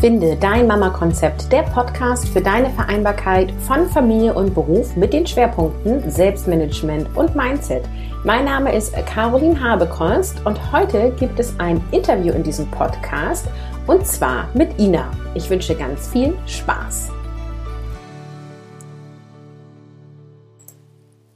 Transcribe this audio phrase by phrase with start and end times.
[0.00, 6.08] Finde dein Mama-Konzept, der Podcast für deine Vereinbarkeit von Familie und Beruf mit den Schwerpunkten
[6.08, 7.82] Selbstmanagement und Mindset.
[8.22, 13.48] Mein Name ist Caroline Habekost und heute gibt es ein Interview in diesem Podcast
[13.88, 15.10] und zwar mit Ina.
[15.34, 17.10] Ich wünsche ganz viel Spaß.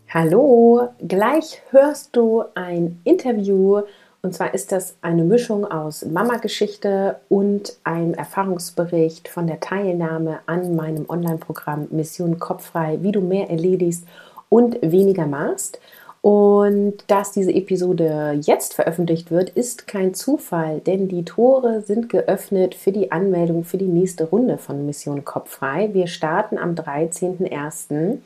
[0.09, 3.81] Hallo, gleich hörst du ein Interview
[4.23, 10.77] und zwar ist das eine Mischung aus Mama-Geschichte und einem Erfahrungsbericht von der Teilnahme an
[10.77, 14.05] meinem Online-Programm Mission Kopffrei, wie du mehr erledigst
[14.49, 15.81] und weniger machst.
[16.21, 22.77] Und dass diese Episode jetzt veröffentlicht wird, ist kein Zufall, denn die Tore sind geöffnet
[22.77, 25.91] für die Anmeldung für die nächste Runde von Mission Kopffrei.
[25.93, 28.19] Wir starten am 13.01.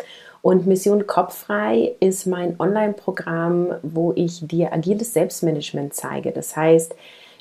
[0.46, 6.30] Und Mission Kopffrei ist mein Online-Programm, wo ich dir agiles Selbstmanagement zeige.
[6.30, 6.94] Das heißt,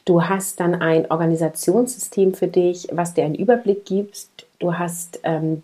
[0.05, 4.47] du hast dann ein Organisationssystem für dich, was dir einen Überblick gibt.
[4.57, 5.61] Du hast ähm,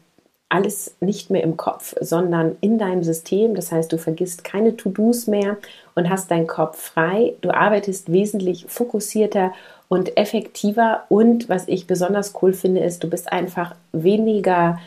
[0.50, 3.56] alles nicht mehr im Kopf, sondern in deinem System.
[3.56, 5.58] Das heißt, du vergisst keine To-Dos mehr
[5.96, 7.34] und hast deinen Kopf frei.
[7.42, 9.52] Du arbeitest wesentlich fokussierter
[9.90, 11.06] und effektiver.
[11.10, 14.78] Und was ich besonders cool finde, ist, du bist einfach weniger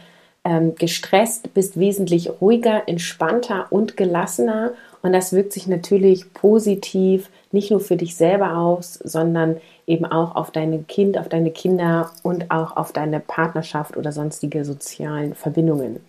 [0.45, 4.73] ähm, gestresst, bist wesentlich ruhiger, entspannter und gelassener.
[5.03, 9.57] Und das wirkt sich natürlich positiv nicht nur für dich selber aus, sondern
[9.87, 14.65] eben auch auf dein Kind, auf deine Kinder und auch auf deine Partnerschaft oder sonstige
[14.65, 16.01] sozialen Verbindungen.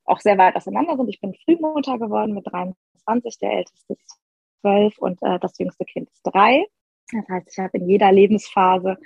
[0.04, 1.08] auch sehr weit auseinander sind.
[1.08, 4.20] Ich bin Frühmutter geworden mit 23, der älteste ist
[4.60, 6.66] 12 und äh, das jüngste Kind ist drei.
[7.10, 8.98] Das heißt, ich habe in jeder Lebensphase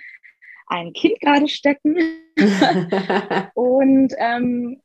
[0.66, 1.96] ein Kind gerade stecken.
[3.54, 4.82] und ähm,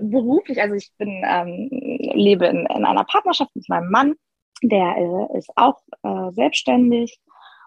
[0.00, 4.14] beruflich, also ich bin, ähm, lebe in, in, einer Partnerschaft mit meinem Mann,
[4.62, 7.18] der äh, ist auch äh, selbstständig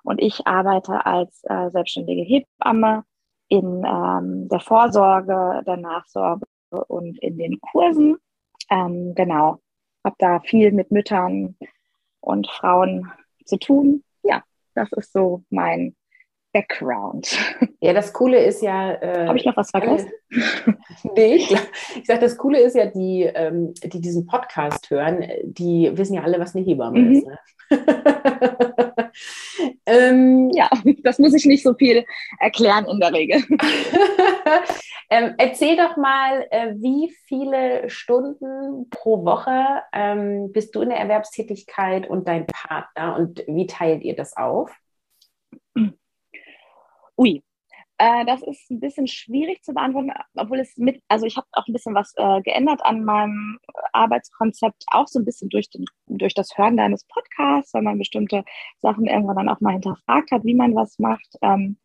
[0.04, 3.04] und ich arbeite als äh, selbstständige Hebamme
[3.48, 8.18] in ähm, der Vorsorge, der Nachsorge und in den Kursen.
[8.70, 9.60] Ähm, genau,
[10.04, 11.58] habe da viel mit Müttern
[12.22, 13.12] und Frauen
[13.46, 14.04] zu tun.
[14.24, 14.44] Ja,
[14.74, 15.96] das ist so mein
[16.54, 17.38] Background.
[17.80, 18.94] Ja, das Coole ist ja.
[18.94, 20.12] Äh, Habe ich noch was vergessen?
[21.16, 21.52] nee, ich,
[21.96, 26.24] ich sage, das Coole ist ja, die, ähm, die diesen Podcast hören, die wissen ja
[26.24, 27.12] alle, was eine Hebamme mhm.
[27.16, 27.28] ist.
[27.28, 27.40] Ne?
[29.86, 30.70] ähm, ja,
[31.04, 32.06] das muss ich nicht so viel
[32.40, 33.42] erklären in der Regel.
[35.10, 41.00] ähm, erzähl doch mal, äh, wie viele Stunden pro Woche ähm, bist du in der
[41.00, 44.72] Erwerbstätigkeit und dein Partner und wie teilt ihr das auf?
[47.22, 47.44] Ui,
[48.00, 51.68] äh, das ist ein bisschen schwierig zu beantworten, obwohl es mit, also ich habe auch
[51.68, 53.60] ein bisschen was äh, geändert an meinem
[53.94, 58.44] Arbeitskonzept, auch so ein bisschen durch, den, durch das Hören deines Podcasts, weil man bestimmte
[58.80, 61.38] Sachen irgendwann dann auch mal hinterfragt hat, wie man was macht.
[61.44, 61.78] Ähm,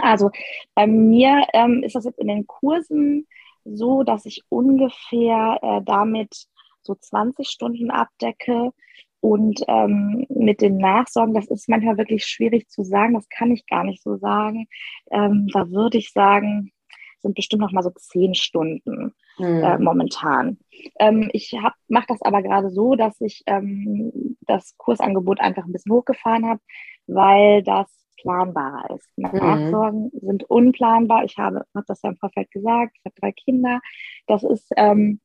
[0.00, 0.32] also
[0.74, 3.28] bei mir ähm, ist das jetzt in den Kursen
[3.64, 6.46] so, dass ich ungefähr äh, damit
[6.82, 8.72] so 20 Stunden abdecke.
[9.20, 13.66] Und ähm, mit den Nachsorgen, das ist manchmal wirklich schwierig zu sagen, das kann ich
[13.66, 14.66] gar nicht so sagen.
[15.10, 16.72] Ähm, da würde ich sagen,
[17.20, 19.62] sind bestimmt noch mal so zehn Stunden mhm.
[19.62, 20.58] äh, momentan.
[20.98, 21.54] Ähm, ich
[21.88, 26.60] mache das aber gerade so, dass ich ähm, das Kursangebot einfach ein bisschen hochgefahren habe,
[27.06, 27.88] weil das
[28.22, 29.08] planbarer ist.
[29.16, 29.30] Mhm.
[29.32, 31.24] Nachsorgen sind unplanbar.
[31.24, 33.80] Ich habe, habe das ja im Vorfeld gesagt, ich habe drei Kinder.
[34.26, 35.20] Das ist ähm,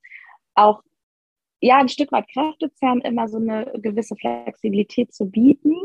[0.53, 0.81] auch
[1.61, 5.75] ja ein Stück weit Kräftezerren immer so eine gewisse Flexibilität zu bieten.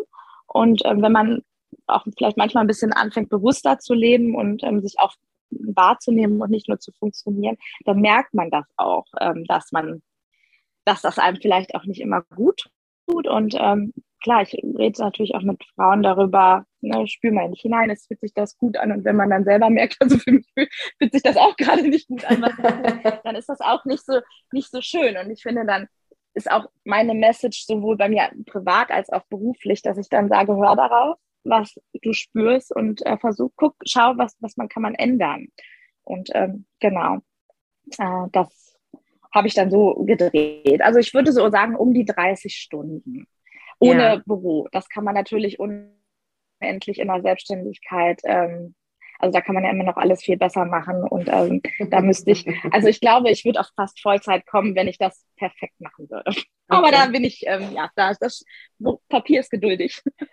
[0.47, 1.43] Und ähm, wenn man
[1.87, 5.15] auch vielleicht manchmal ein bisschen anfängt, bewusster zu leben und ähm, sich auch
[5.51, 10.03] wahrzunehmen und nicht nur zu funktionieren, dann merkt man das auch, ähm, dass man,
[10.85, 12.71] dass das einem vielleicht auch nicht immer gut
[13.09, 13.27] tut.
[13.27, 17.91] Und ähm, klar, ich rede natürlich auch mit Frauen darüber, ne, spür mal nicht hinein,
[17.91, 18.93] es fühlt sich das gut an.
[18.93, 20.47] Und wenn man dann selber merkt, also für mich
[20.99, 22.41] fühlt sich das auch gerade nicht gut an,
[23.25, 24.21] dann ist das auch nicht so,
[24.53, 25.17] nicht so schön.
[25.17, 25.89] Und ich finde, dann
[26.35, 30.55] ist auch meine Message sowohl bei mir privat als auch beruflich, dass ich dann sage,
[30.55, 34.95] hör darauf, was du spürst und äh, versuch, guck, schau, was, was man kann man
[34.95, 35.49] ändern.
[36.03, 37.19] Und ähm, genau,
[37.99, 38.79] äh, das
[39.33, 40.83] habe ich dann so gedreht.
[40.83, 43.27] Also ich würde so sagen, um die 30 Stunden.
[43.81, 44.17] Ohne ja.
[44.25, 44.69] Büro.
[44.73, 48.75] Das kann man natürlich unendlich in der Selbstständigkeit ähm,
[49.21, 51.05] also da kann man ja immer noch alles viel besser machen.
[51.05, 54.89] Und ähm, da müsste ich, also ich glaube, ich würde auf fast Vollzeit kommen, wenn
[54.89, 56.31] ich das perfekt machen würde.
[56.31, 56.45] Okay.
[56.69, 58.45] Aber da bin ich, ähm, ja, da ist das
[59.09, 60.01] Papier ist geduldig.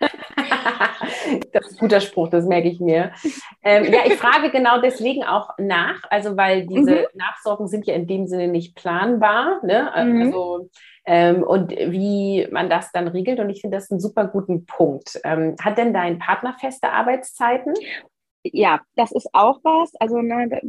[1.52, 3.12] das ist ein guter Spruch, das merke ich mir.
[3.64, 7.06] Ähm, ja, ich frage genau deswegen auch nach, also weil diese mhm.
[7.14, 9.60] Nachsorgen sind ja in dem Sinne nicht planbar.
[9.64, 9.90] Ne?
[9.96, 10.22] Mhm.
[10.22, 10.68] Also
[11.10, 13.40] ähm, und wie man das dann regelt.
[13.40, 15.18] Und ich finde das einen super guten Punkt.
[15.24, 17.72] Ähm, hat denn dein Partner feste Arbeitszeiten?
[18.44, 19.94] Ja, das ist auch was.
[19.96, 20.60] Also, ne,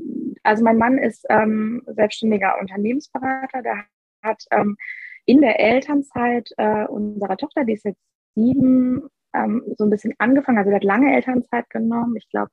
[0.43, 3.61] also mein Mann ist ähm, selbstständiger Unternehmensberater.
[3.61, 3.85] Der
[4.23, 4.77] hat ähm,
[5.25, 8.01] in der Elternzeit äh, unserer Tochter, die ist jetzt
[8.35, 10.57] sieben, ähm, so ein bisschen angefangen.
[10.57, 12.15] Also, der hat lange Elternzeit genommen.
[12.15, 12.51] Ich glaube,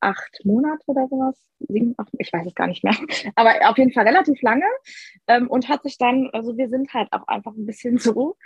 [0.00, 2.94] acht Monate oder sowas, sieben, acht, ich weiß es gar nicht mehr,
[3.34, 4.66] aber auf jeden Fall relativ lange
[5.26, 8.36] ähm, und hat sich dann, also wir sind halt auch einfach ein bisschen so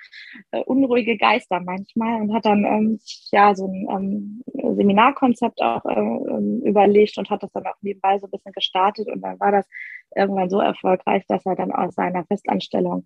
[0.52, 3.00] äh, unruhige Geister manchmal und hat dann ähm,
[3.32, 8.19] ja so ein ähm, Seminarkonzept auch äh, ähm, überlegt und hat das dann auch nebenbei
[8.19, 9.67] so ein bisschen gestartet und dann war das
[10.14, 13.05] irgendwann so erfolgreich, dass er dann aus seiner Festanstellung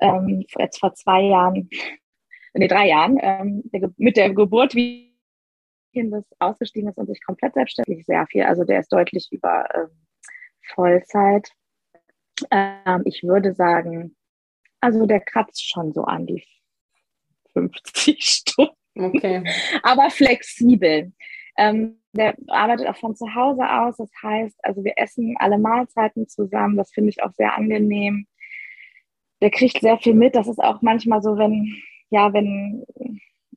[0.00, 1.68] ähm, jetzt vor zwei Jahren,
[2.54, 3.62] nee, drei Jahren, ähm,
[3.96, 5.15] mit der Geburt wie
[5.96, 8.42] Kindes ausgestiegen ist und sich komplett selbstständig sehr viel.
[8.42, 9.88] Also der ist deutlich über ähm,
[10.74, 11.50] Vollzeit.
[12.50, 14.14] Ähm, ich würde sagen,
[14.80, 16.44] also der kratzt schon so an die
[17.54, 18.74] 50 Stunden.
[18.94, 19.42] Okay.
[19.82, 21.12] Aber flexibel.
[21.56, 23.96] Ähm, der arbeitet auch von zu Hause aus.
[23.96, 26.76] Das heißt, also wir essen alle Mahlzeiten zusammen.
[26.76, 28.26] Das finde ich auch sehr angenehm.
[29.40, 30.34] Der kriegt sehr viel mit.
[30.34, 31.74] Das ist auch manchmal so, wenn,
[32.10, 32.84] ja, wenn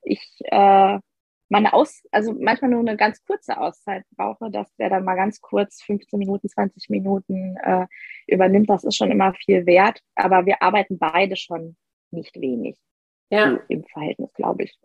[0.03, 0.99] ich äh,
[1.49, 5.41] meine Aus, also manchmal nur eine ganz kurze Auszeit brauche, dass der dann mal ganz
[5.41, 7.87] kurz 15 Minuten, 20 Minuten äh,
[8.27, 9.99] übernimmt, das ist schon immer viel wert.
[10.15, 11.75] Aber wir arbeiten beide schon
[12.11, 12.77] nicht wenig
[13.29, 13.59] ja.
[13.67, 14.79] im Verhältnis, glaube ich.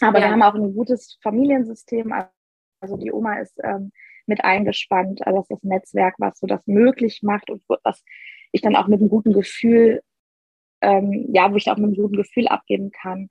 [0.00, 0.26] Aber ja.
[0.26, 2.12] wir haben auch ein gutes Familiensystem.
[2.80, 3.92] Also die Oma ist ähm,
[4.26, 5.26] mit eingespannt.
[5.26, 8.02] Also das ist das Netzwerk, was so das möglich macht und was
[8.52, 10.02] ich dann auch mit einem guten Gefühl,
[10.80, 13.30] ähm, ja, wo ich auch mit einem guten Gefühl abgeben kann.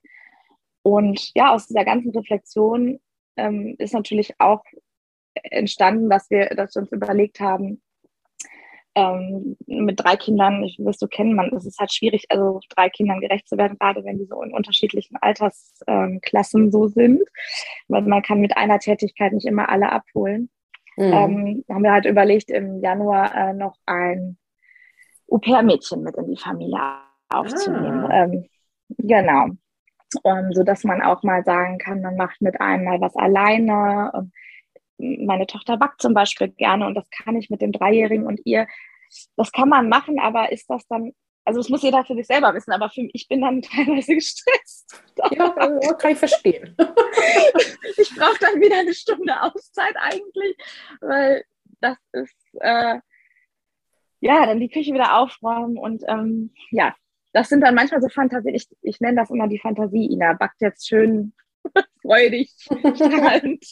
[0.82, 3.00] Und ja, aus dieser ganzen Reflexion
[3.36, 4.62] ähm, ist natürlich auch
[5.34, 7.82] entstanden, dass wir, dass wir uns überlegt haben,
[8.94, 12.88] ähm, mit drei Kindern, ich wirst du kennen, man, es ist halt schwierig, also drei
[12.88, 17.22] Kindern gerecht zu werden, gerade wenn die so in unterschiedlichen Altersklassen ähm, so sind,
[17.86, 20.50] weil man kann mit einer Tätigkeit nicht immer alle abholen.
[20.96, 21.04] Mhm.
[21.04, 24.36] Ähm, haben wir halt überlegt, im Januar äh, noch ein
[25.30, 26.80] Au-pair-Mädchen mit in die Familie
[27.28, 28.06] aufzunehmen.
[28.06, 28.26] Ah.
[28.96, 29.50] Genau
[30.22, 34.10] um, so dass man auch mal sagen kann, man macht mit einem mal was alleine.
[34.12, 34.32] Und
[34.98, 38.66] meine Tochter backt zum Beispiel gerne und das kann ich mit dem Dreijährigen und ihr.
[39.36, 41.12] Das kann man machen, aber ist das dann,
[41.44, 44.14] also das muss jeder für sich selber wissen, aber für mich, ich bin dann teilweise
[44.14, 45.02] gestresst.
[45.30, 45.50] Ja,
[45.94, 46.76] kann ich verstehen.
[47.96, 50.56] ich brauche dann wieder eine Stunde Auszeit eigentlich,
[51.00, 51.44] weil
[51.80, 52.98] das ist, äh,
[54.20, 56.94] ja, dann die Küche wieder aufräumen und ähm, ja,
[57.38, 60.60] das sind dann manchmal so Fantasien, ich, ich nenne das immer die Fantasie, Ina backt
[60.60, 61.32] jetzt schön
[62.02, 63.64] freudig, strahlend.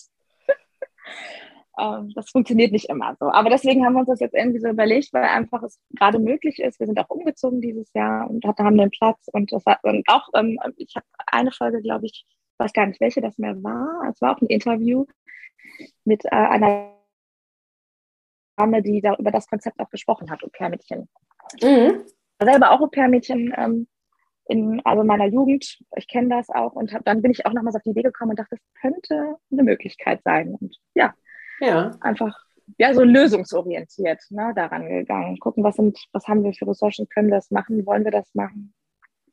[1.80, 3.26] ähm, das funktioniert nicht immer so.
[3.26, 6.60] Aber deswegen haben wir uns das jetzt irgendwie so überlegt, weil einfach es gerade möglich
[6.60, 6.78] ist.
[6.78, 9.26] Wir sind auch umgezogen dieses Jahr und haben den Platz.
[9.32, 12.24] Und das war und auch, ähm, ich habe eine Folge, glaube ich,
[12.58, 14.08] weiß gar nicht, welche das mehr war.
[14.12, 15.06] Es war auch ein Interview
[16.04, 16.92] mit äh, einer
[18.56, 21.08] Dame, die da über das Konzept auch gesprochen hat, Au-pair-Mädchen.
[21.60, 22.04] Mhm
[22.40, 23.86] selber auch Au-pair-Mädchen ähm,
[24.48, 25.78] in also meiner Jugend.
[25.96, 28.30] Ich kenne das auch und hab, dann bin ich auch nochmals auf die Idee gekommen
[28.30, 30.54] und dachte, das könnte eine Möglichkeit sein.
[30.54, 31.14] Und ja,
[31.60, 31.90] ja.
[32.00, 32.36] einfach
[32.78, 35.38] ja so lösungsorientiert ne, daran gegangen.
[35.38, 38.34] Gucken, was sind, was haben wir für Ressourcen, können wir das machen, wollen wir das
[38.34, 38.74] machen?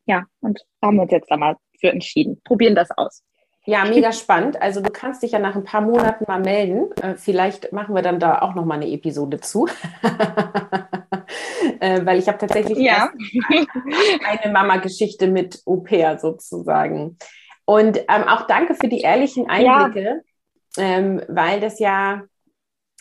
[0.06, 2.42] Ja, und haben wir uns jetzt da mal für entschieden.
[2.44, 3.24] Probieren das aus.
[3.66, 4.62] Ja, mega spannend.
[4.62, 6.92] Also du kannst dich ja nach ein paar Monaten mal melden.
[7.02, 9.68] Äh, vielleicht machen wir dann da auch noch mal eine Episode zu.
[11.84, 13.12] äh, weil ich habe tatsächlich ja.
[14.26, 17.18] eine Mama-Geschichte mit Au pair sozusagen.
[17.66, 20.22] Und ähm, auch danke für die ehrlichen Einblicke,
[20.78, 20.84] ja.
[20.84, 22.24] ähm, weil das ja,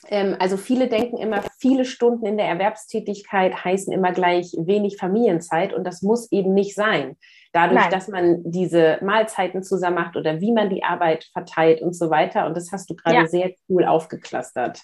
[0.08, 5.72] ähm, also viele denken immer, viele Stunden in der Erwerbstätigkeit heißen immer gleich wenig Familienzeit
[5.72, 7.16] und das muss eben nicht sein.
[7.52, 7.90] Dadurch, Nein.
[7.90, 12.46] dass man diese Mahlzeiten zusammen macht oder wie man die Arbeit verteilt und so weiter.
[12.46, 13.26] Und das hast du gerade ja.
[13.26, 14.82] sehr cool aufgeklustert.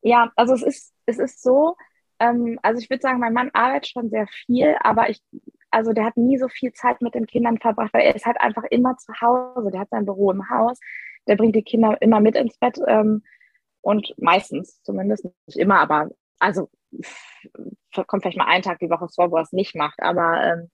[0.00, 1.74] Ja, also es ist, es ist so,
[2.18, 5.22] ähm, also ich würde sagen, mein Mann arbeitet schon sehr viel, aber ich,
[5.70, 8.40] also der hat nie so viel Zeit mit den Kindern verbracht, weil er ist halt
[8.40, 9.70] einfach immer zu Hause.
[9.70, 10.78] Der hat sein Büro im Haus,
[11.26, 13.22] der bringt die Kinder immer mit ins Bett ähm,
[13.80, 16.70] und meistens, zumindest nicht immer, aber also
[18.06, 20.70] kommt vielleicht mal einen Tag die Woche vor, wo er es nicht macht, aber ähm,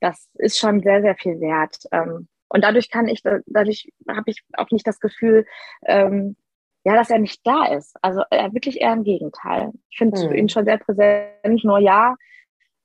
[0.00, 1.76] das ist schon sehr, sehr viel wert.
[1.92, 5.46] Ähm, und dadurch kann ich, dadurch habe ich auch nicht das Gefühl,
[5.86, 6.36] ähm,
[6.84, 7.96] ja, dass er nicht da ist.
[8.02, 9.72] Also er wirklich eher im Gegenteil.
[9.90, 10.34] Ich finde mhm.
[10.34, 12.16] ihn schon sehr präsent, nur ja.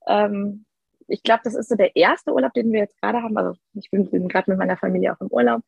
[0.07, 0.65] Ähm,
[1.07, 3.37] ich glaube, das ist so der erste Urlaub, den wir jetzt gerade haben.
[3.37, 5.61] Also ich bin, bin gerade mit meiner Familie auch im Urlaub,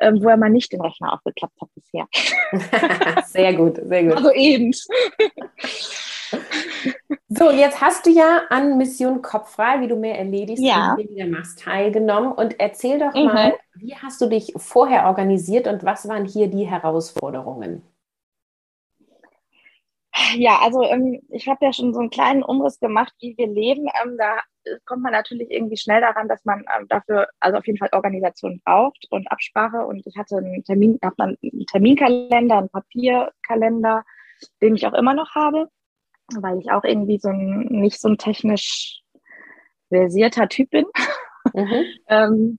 [0.00, 2.06] ähm, wo er mal nicht den Rechner aufgeklappt hat bisher.
[3.26, 4.16] sehr gut, sehr gut.
[4.16, 4.72] Also eben.
[7.36, 10.94] So, jetzt hast du ja an Mission Kopffrei, wie du mehr erledigst, ja.
[10.96, 12.32] du wieder machst, teilgenommen.
[12.32, 13.24] Und erzähl doch mhm.
[13.24, 17.82] mal, wie hast du dich vorher organisiert und was waren hier die Herausforderungen?
[20.36, 23.88] Ja, also ähm, ich habe ja schon so einen kleinen Umriss gemacht, wie wir leben.
[24.02, 24.38] Ähm, da
[24.84, 28.60] kommt man natürlich irgendwie schnell daran, dass man ähm, dafür also auf jeden Fall Organisation
[28.64, 29.84] braucht und Absprache.
[29.86, 31.36] Und ich hatte einen Termin, einen
[31.66, 34.04] Terminkalender, einen Papierkalender,
[34.62, 35.68] den ich auch immer noch habe
[36.32, 39.00] weil ich auch irgendwie so ein, nicht so ein technisch
[39.88, 40.86] versierter Typ bin.
[41.52, 41.84] Mhm.
[42.08, 42.58] ähm,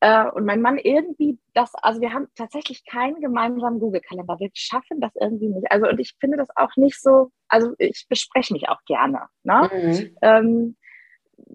[0.00, 4.36] äh, und mein Mann irgendwie das, also wir haben tatsächlich keinen gemeinsamen Google-Kalender.
[4.40, 5.70] Wir schaffen das irgendwie nicht.
[5.70, 9.26] Also und ich finde das auch nicht so, also ich bespreche mich auch gerne.
[9.44, 9.70] Ne?
[9.72, 10.16] Mhm.
[10.22, 10.76] Ähm,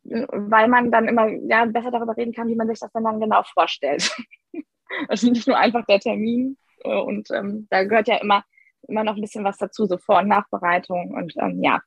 [0.03, 3.43] weil man dann immer ja, besser darüber reden kann, wie man sich das dann, genau
[3.43, 4.15] vorstellt.
[5.09, 6.57] also nicht nur einfach der Termin.
[6.83, 8.43] Äh, und ähm, da gehört ja immer
[8.87, 11.81] immer noch ein bisschen was dazu, so Vor- und Nachbereitung und ähm, ja.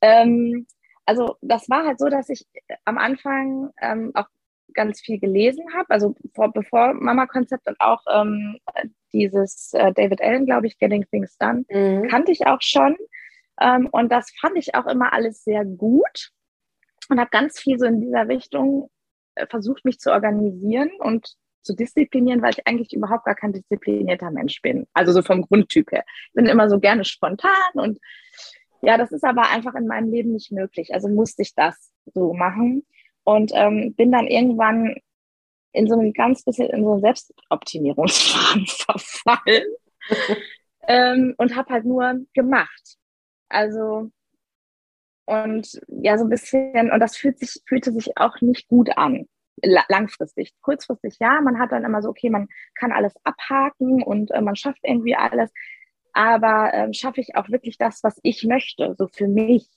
[0.00, 0.66] Ähm,
[1.06, 2.46] also das war halt so, dass ich
[2.84, 4.26] am Anfang ähm, auch
[4.74, 8.58] ganz viel gelesen habe, also vor, bevor Mama-Konzept und auch ähm,
[9.12, 12.08] dieses äh, David Allen, glaube ich, Getting Things Done, mhm.
[12.08, 12.96] kannte ich auch schon.
[13.60, 16.30] Ähm, und das fand ich auch immer alles sehr gut
[17.08, 18.90] und habe ganz viel so in dieser Richtung
[19.34, 24.30] äh, versucht, mich zu organisieren und zu disziplinieren, weil ich eigentlich überhaupt gar kein disziplinierter
[24.30, 24.86] Mensch bin.
[24.92, 26.04] Also so vom Grundtyp her.
[26.28, 27.98] Ich bin immer so gerne spontan und
[28.82, 30.94] ja, das ist aber einfach in meinem Leben nicht möglich.
[30.94, 32.86] Also musste ich das so machen
[33.24, 34.96] und ähm, bin dann irgendwann
[35.72, 39.64] in so ein ganz bisschen in so einen Selbstoptimierungsfaden verfallen
[40.88, 42.96] ähm, und habe halt nur gemacht.
[43.48, 44.10] Also
[45.26, 49.28] und ja, so ein bisschen, und das fühlt sich, fühlte sich auch nicht gut an
[49.62, 50.52] langfristig.
[50.62, 54.56] Kurzfristig ja, man hat dann immer so, okay, man kann alles abhaken und äh, man
[54.56, 55.50] schafft irgendwie alles,
[56.12, 59.68] aber äh, schaffe ich auch wirklich das, was ich möchte, so für mich.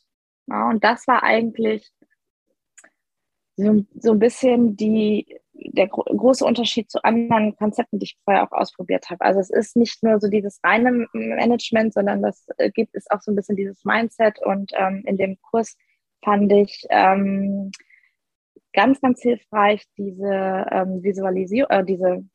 [0.47, 1.91] Ja, und das war eigentlich
[3.55, 8.43] so, so ein bisschen die, der gro große Unterschied zu anderen Konzepten, die ich vorher
[8.43, 9.21] auch ausprobiert habe.
[9.21, 13.21] Also es ist nicht nur so dieses reine Management, sondern das äh, gibt es auch
[13.21, 15.77] so ein bisschen dieses Mindset und ähm, in dem Kurs
[16.23, 17.71] fand ich ähm,
[18.73, 22.25] ganz, ganz hilfreich, diese ähm, Visualisierung, äh, diese,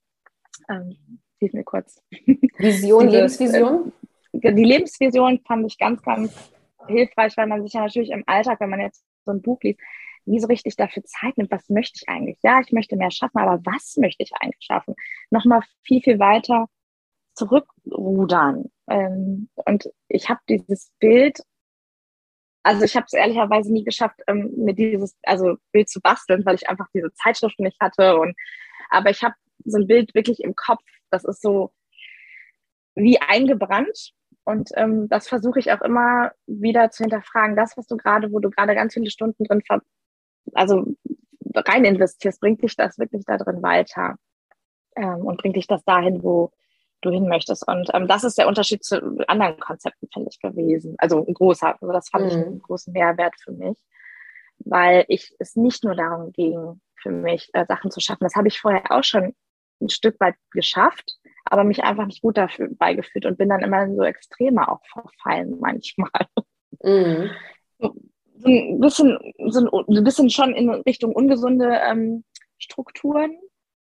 [0.68, 0.96] ähm,
[1.38, 2.02] hilf mir kurz.
[2.58, 3.92] Vision, diese, Lebensvision?
[4.32, 6.52] Äh, die Lebensvision fand ich ganz, ganz
[6.86, 9.80] hilfreich, weil man sich ja natürlich im Alltag, wenn man jetzt so ein Buch liest,
[10.24, 12.38] nie so richtig dafür Zeit nimmt, was möchte ich eigentlich?
[12.42, 14.94] Ja, ich möchte mehr schaffen, aber was möchte ich eigentlich schaffen?
[15.30, 16.68] Nochmal viel, viel weiter
[17.34, 18.70] zurückrudern.
[18.88, 21.40] Ähm, und ich habe dieses Bild
[22.62, 26.56] also ich habe es ehrlicherweise nie geschafft, ähm, mir dieses also Bild zu basteln, weil
[26.56, 28.18] ich einfach diese Zeitschriften nicht hatte.
[28.18, 28.36] Und
[28.90, 29.34] aber ich habe
[29.64, 30.82] so ein Bild wirklich im Kopf.
[31.10, 31.72] Das ist so
[32.94, 34.12] wie eingebrannt.
[34.44, 37.54] Und ähm, das versuche ich auch immer wieder zu hinterfragen.
[37.54, 39.82] Das, was du gerade, wo du gerade ganz viele Stunden drin ver
[40.54, 40.86] also
[41.54, 44.16] rein investierst, bringt dich das wirklich da drin weiter?
[44.96, 46.50] Ähm, und bringt dich das dahin, wo,
[47.00, 47.66] du hin möchtest.
[47.66, 50.94] Und ähm, das ist der Unterschied zu anderen Konzepten, finde ich, gewesen.
[50.98, 52.30] Also ein großer, also das fand mhm.
[52.30, 53.78] ich einen großen Mehrwert für mich,
[54.58, 58.24] weil ich es nicht nur darum ging, für mich äh, Sachen zu schaffen.
[58.24, 59.34] Das habe ich vorher auch schon
[59.80, 63.82] ein Stück weit geschafft, aber mich einfach nicht gut dafür beigefühlt und bin dann immer
[63.82, 66.10] in so Extreme auch verfallen manchmal.
[66.82, 67.30] Mhm.
[67.78, 72.24] So ein bisschen, so ein bisschen schon in Richtung ungesunde ähm,
[72.58, 73.36] Strukturen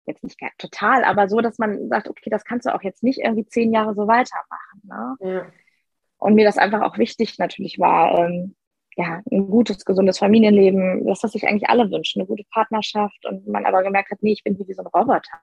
[0.06, 3.20] jetzt nicht total, aber so, dass man sagt, okay, das kannst du auch jetzt nicht
[3.20, 4.82] irgendwie zehn Jahre so weitermachen.
[4.82, 5.16] Ne?
[5.20, 5.46] Ja.
[6.18, 8.54] Und mir das einfach auch wichtig natürlich war, ähm,
[8.96, 13.46] ja, ein gutes, gesundes Familienleben, das, was sich eigentlich alle wünschen, eine gute Partnerschaft und
[13.46, 15.40] man aber gemerkt hat, nee, ich bin wie so ein Roboter.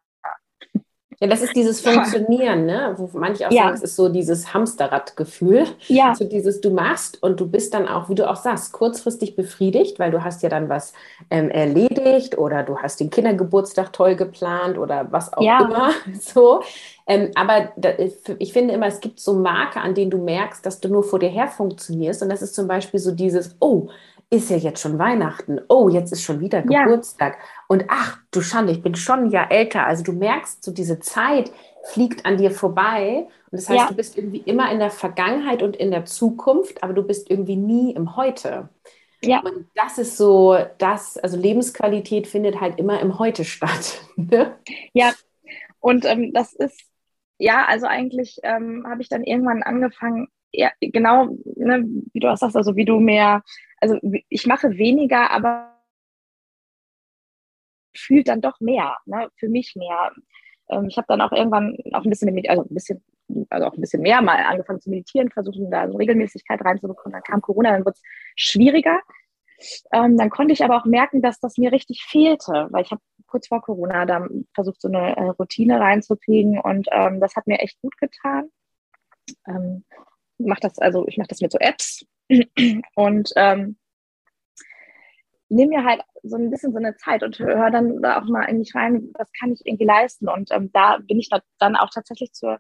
[1.22, 2.94] Ja, das ist dieses Funktionieren, ne?
[2.96, 3.64] wo manche auch ja.
[3.64, 5.66] sagen, es ist so dieses Hamsterrad-Gefühl.
[5.88, 6.16] Ja.
[6.16, 10.00] So dieses, du machst und du bist dann auch, wie du auch sagst, kurzfristig befriedigt,
[10.00, 10.94] weil du hast ja dann was
[11.30, 15.66] ähm, erledigt oder du hast den Kindergeburtstag toll geplant oder was auch ja.
[15.66, 15.92] immer.
[16.22, 16.62] So.
[17.08, 17.90] Ähm, aber da,
[18.38, 21.20] ich finde immer, es gibt so Marke, an denen du merkst, dass du nur vor
[21.20, 22.22] dir her funktionierst.
[22.22, 23.90] Und das ist zum Beispiel so dieses, oh,
[24.32, 25.60] ist ja jetzt schon Weihnachten.
[25.70, 27.34] Oh, jetzt ist schon wieder Geburtstag.
[27.34, 27.40] Ja.
[27.68, 29.88] Und ach, du Schande, ich bin schon ein Jahr älter.
[29.88, 31.52] Also du merkst so diese Zeit,
[31.92, 33.28] fliegt an dir vorbei.
[33.52, 33.88] Und das heißt, ja.
[33.88, 37.56] du bist irgendwie immer in der Vergangenheit und in der Zukunft, aber du bist irgendwie
[37.56, 38.70] nie im Heute.
[39.24, 39.40] Ja.
[39.40, 44.02] Und das ist so, das, also Lebensqualität findet halt immer im Heute statt.
[44.16, 44.58] Ne?
[44.92, 45.14] Ja,
[45.80, 46.82] und ähm, das ist,
[47.38, 52.36] ja, also eigentlich ähm, habe ich dann irgendwann angefangen, ja, genau, ne, wie du auch
[52.36, 53.44] sagst, also wie du mehr,
[53.82, 55.80] also ich mache weniger, aber
[57.96, 60.12] fühlt dann doch mehr, ne, für mich mehr.
[60.70, 63.04] Ähm, ich habe dann auch irgendwann auch ein bisschen, also ein bisschen,
[63.50, 67.14] also auch ein bisschen mehr mal angefangen zu meditieren, versuchen da so Regelmäßigkeit reinzubekommen.
[67.14, 68.02] Dann kam Corona, dann wurde es
[68.36, 69.00] schwieriger.
[69.92, 73.02] Ähm, dann konnte ich aber auch merken, dass das mir richtig fehlte, weil ich habe
[73.28, 77.60] kurz vor Corona da versucht, so eine äh, Routine reinzukriegen und ähm, das hat mir
[77.60, 78.50] echt gut getan.
[79.48, 79.84] Ähm,
[80.40, 82.06] mach das, also ich mache das mit so Apps
[82.96, 83.78] und ähm,
[85.50, 88.46] nehme mir halt so ein bisschen so eine Zeit und höre dann da auch mal
[88.46, 90.30] eigentlich rein, was kann ich irgendwie leisten.
[90.30, 92.60] Und ähm, da bin ich dann auch tatsächlich zur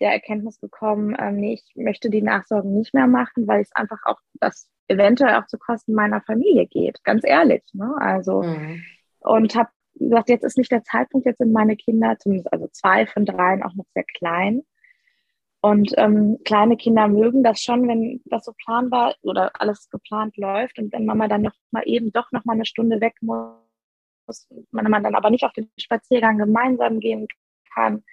[0.00, 3.98] der Erkenntnis gekommen, ähm, nee, ich möchte die Nachsorgen nicht mehr machen, weil es einfach
[4.04, 7.62] auch das eventuell auch zu Kosten meiner Familie geht, ganz ehrlich.
[7.72, 7.94] Ne?
[7.98, 8.82] Also mhm.
[9.20, 13.06] und habe gesagt, jetzt ist nicht der Zeitpunkt, jetzt sind meine Kinder, zumindest also zwei
[13.06, 14.62] von dreien auch noch sehr klein.
[15.60, 20.78] Und ähm, kleine Kinder mögen das schon, wenn das so planbar oder alles geplant läuft
[20.78, 24.90] und wenn Mama dann noch mal eben doch noch mal eine Stunde weg muss, wenn
[24.90, 27.26] man dann aber nicht auf den Spaziergang gemeinsam gehen
[27.74, 28.04] kann,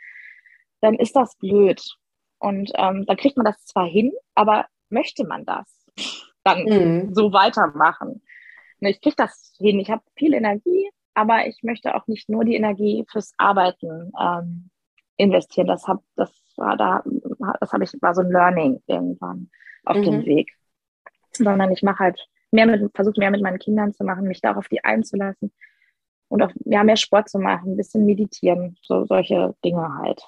[0.81, 1.83] dann ist das blöd.
[2.39, 5.85] Und ähm, dann kriegt man das zwar hin, aber möchte man das
[6.43, 7.13] dann mhm.
[7.13, 8.21] so weitermachen?
[8.79, 12.43] Ne, ich kriege das hin, ich habe viel Energie, aber ich möchte auch nicht nur
[12.43, 14.69] die Energie fürs Arbeiten ähm,
[15.17, 15.67] investieren.
[15.67, 17.03] Das hab, das war da,
[17.59, 19.49] das habe ich, war so ein Learning irgendwann
[19.83, 20.03] auf mhm.
[20.03, 20.51] dem Weg.
[21.33, 24.67] Sondern ich mache halt mehr mit, versuche mehr mit meinen Kindern zu machen, mich darauf
[24.67, 25.51] die einzulassen
[26.29, 30.25] und auch ja, mehr Sport zu machen, ein bisschen meditieren, so solche Dinge halt.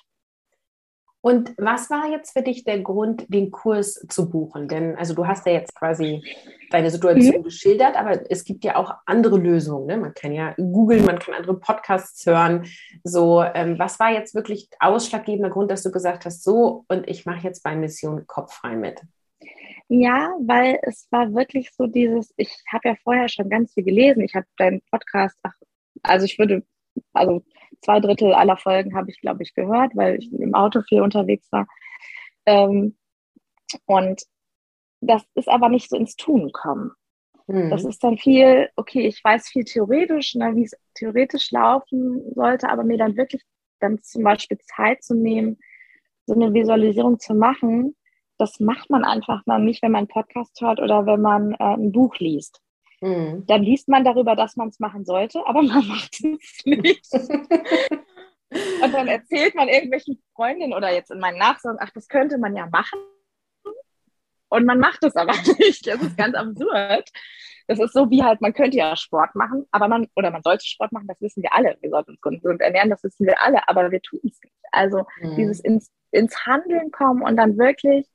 [1.28, 4.70] Und was war jetzt für dich der Grund, den Kurs zu buchen?
[4.70, 6.24] Denn also du hast ja jetzt quasi
[6.70, 7.44] deine Situation mhm.
[7.44, 9.88] geschildert, aber es gibt ja auch andere Lösungen.
[9.88, 9.98] Ne?
[9.98, 12.66] Man kann ja googeln, man kann andere Podcasts hören.
[13.04, 17.26] So, ähm, was war jetzt wirklich ausschlaggebender Grund, dass du gesagt hast, so und ich
[17.26, 19.02] mache jetzt bei Mission Kopf frei mit?
[19.90, 24.22] Ja, weil es war wirklich so dieses, ich habe ja vorher schon ganz viel gelesen.
[24.24, 25.56] Ich habe deinen Podcast, ach,
[26.04, 26.63] also ich würde,
[27.12, 27.44] also
[27.82, 31.52] zwei Drittel aller Folgen habe ich, glaube ich, gehört, weil ich im Auto viel unterwegs
[31.52, 31.68] war.
[32.46, 32.98] Ähm,
[33.86, 34.24] und
[35.02, 36.92] das ist aber nicht so ins Tun kommen.
[37.48, 37.70] Mhm.
[37.70, 42.70] Das ist dann viel, okay, ich weiß viel theoretisch, ne, wie es theoretisch laufen sollte,
[42.70, 43.44] aber mir dann wirklich
[43.80, 45.58] dann zum Beispiel Zeit zu nehmen,
[46.26, 47.96] so eine Visualisierung zu machen,
[48.38, 51.76] das macht man einfach mal nicht, wenn man einen Podcast hört oder wenn man äh,
[51.76, 52.62] ein Buch liest.
[53.02, 53.46] Mhm.
[53.46, 57.14] Dann liest man darüber, dass man es machen sollte, aber man macht es nicht.
[58.50, 62.56] Und dann erzählt man irgendwelchen Freundinnen oder jetzt in meinen Nachsagen, ach, das könnte man
[62.56, 63.00] ja machen.
[64.50, 65.86] Und man macht es aber nicht.
[65.86, 67.12] Das ist ganz absurd.
[67.68, 70.66] Das ist so wie halt, man könnte ja Sport machen, aber man, oder man sollte
[70.66, 71.78] Sport machen, das wissen wir alle.
[71.82, 74.56] Wir sollten uns gesund ernähren, das wissen wir alle, aber wir tun es nicht.
[74.72, 75.36] Also mhm.
[75.36, 78.08] dieses ins, ins Handeln kommen und dann wirklich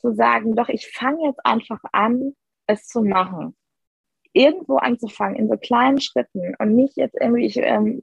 [0.00, 2.34] zu sagen, doch, ich fange jetzt einfach an,
[2.66, 3.56] es zu machen
[4.34, 8.02] irgendwo anzufangen, in so kleinen Schritten und nicht jetzt irgendwie ich, ähm,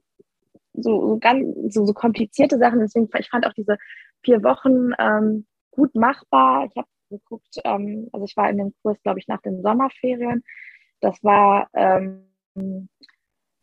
[0.72, 2.80] so, so ganz so, so komplizierte Sachen.
[2.80, 3.76] Deswegen, ich fand auch diese
[4.24, 6.66] vier Wochen ähm, gut machbar.
[6.66, 10.42] Ich habe geguckt, ähm, also ich war in dem Kurs, glaube ich, nach den Sommerferien.
[11.00, 12.24] Das war ähm,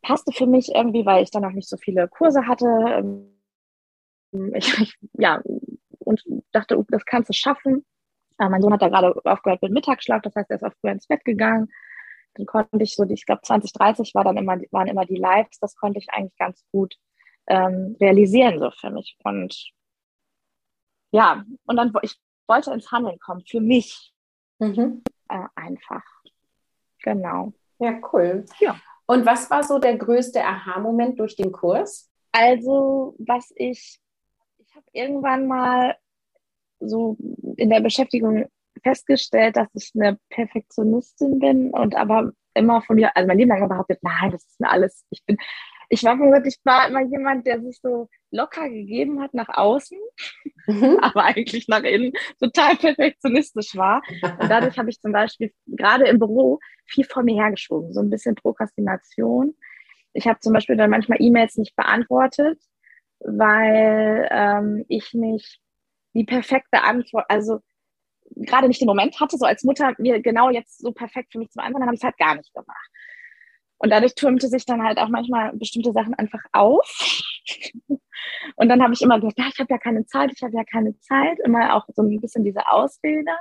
[0.03, 2.67] passte für mich irgendwie, weil ich dann noch nicht so viele Kurse hatte.
[2.67, 5.41] Ähm, ich, ich, ja,
[5.99, 7.84] und dachte, oh, das kannst du schaffen.
[8.38, 11.08] Mein Sohn hat da gerade aufgehört mit Mittagsschlaf, das heißt, er ist auch früher ins
[11.08, 11.67] Bett gegangen
[12.36, 15.76] dann konnte ich so, ich glaube 2030 war dann immer, waren immer die Lives, das
[15.76, 16.96] konnte ich eigentlich ganz gut
[17.48, 19.18] ähm, realisieren so für mich.
[19.24, 19.72] Und
[21.12, 24.13] ja, und dann ich wollte ins Handeln kommen, für mich
[24.60, 25.04] mhm.
[25.28, 26.04] äh, einfach.
[27.04, 27.54] Genau.
[27.80, 28.46] Ja, cool.
[28.60, 28.80] Ja.
[29.06, 32.12] Und was war so der größte Aha-Moment durch den Kurs?
[32.32, 34.00] Also, was ich,
[34.58, 35.98] ich habe irgendwann mal
[36.80, 37.18] so
[37.58, 38.48] in der Beschäftigung
[38.84, 43.68] festgestellt, dass ich eine Perfektionistin bin und aber immer von mir, also mein Leben lang
[43.68, 45.38] behauptet, nein, das ist mir alles, ich bin,
[45.89, 49.98] ich war wirklich, ich war immer jemand, der sich so locker gegeben hat nach außen,
[50.68, 50.98] mhm.
[51.02, 54.02] aber eigentlich nach innen total perfektionistisch war.
[54.39, 58.10] Und dadurch habe ich zum Beispiel gerade im Büro viel vor mir hergeschoben, so ein
[58.10, 59.56] bisschen Prokrastination.
[60.13, 62.60] Ich habe zum Beispiel dann manchmal E-Mails nicht beantwortet,
[63.20, 65.60] weil ähm, ich nicht
[66.13, 67.60] die perfekte Antwort, also
[68.36, 71.50] gerade nicht den Moment hatte, so als Mutter mir genau jetzt so perfekt für mich
[71.50, 72.89] zu beantworten, dann habe ich es halt gar nicht gemacht.
[73.78, 77.22] Und dadurch türmte sich dann halt auch manchmal bestimmte Sachen einfach auf.
[78.58, 80.63] Und dann habe ich immer gedacht, ja, ich habe ja keine Zeit, ich habe ja
[80.65, 81.39] keine Zeit.
[81.46, 83.32] Immer auch so ein bisschen diese Ausrede.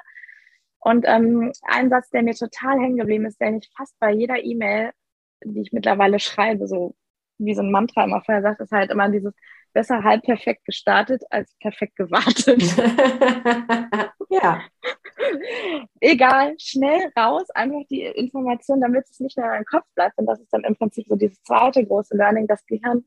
[0.78, 4.42] Und ähm, ein Satz, der mir total hängen geblieben ist, der ich fast bei jeder
[4.42, 4.92] E-Mail,
[5.44, 6.94] die ich mittlerweile schreibe, so
[7.38, 9.34] wie so ein Mantra immer vorher sagt, ist halt immer dieses
[9.72, 12.62] besser halb perfekt gestartet als perfekt gewartet.
[14.30, 14.62] ja.
[16.00, 20.18] Egal, schnell raus, einfach die Information, damit es nicht mehr in deinem Kopf bleibt.
[20.18, 22.46] Und das ist dann im Prinzip so dieses zweite große Learning.
[22.46, 23.04] Das Gehirn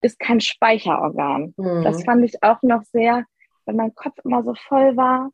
[0.00, 1.54] ist kein Speicherorgan.
[1.56, 1.84] Mhm.
[1.84, 3.24] Das fand ich auch noch sehr,
[3.66, 5.30] wenn mein Kopf immer so voll war.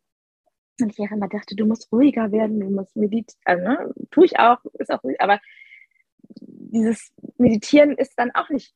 [0.80, 3.36] Und ich immer dachte, du musst ruhiger werden, du musst meditieren.
[3.44, 3.94] Also, ne?
[4.10, 5.38] Tue ich auch, ist auch ruhig, aber
[6.40, 8.74] dieses Meditieren ist dann auch nicht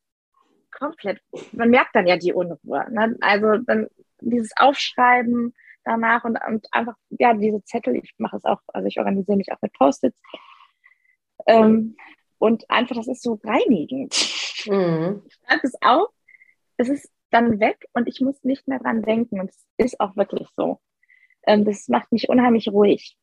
[0.71, 1.21] komplett,
[1.53, 2.87] man merkt dann ja die Unruhe.
[2.91, 3.17] Ne?
[3.21, 3.89] Also dann
[4.21, 5.55] dieses Aufschreiben
[5.85, 9.53] danach und, und, einfach, ja, diese Zettel, ich mache es auch, also ich organisiere mich
[9.53, 10.19] auch mit Post-its.
[11.47, 11.97] Ähm,
[12.39, 14.15] und einfach, das ist so reinigend.
[14.67, 15.23] Mhm.
[15.27, 16.09] Ich schreibe es auf,
[16.77, 19.41] es ist dann weg und ich muss nicht mehr dran denken.
[19.41, 20.81] Und es ist auch wirklich so.
[21.47, 23.17] Ähm, das macht mich unheimlich ruhig.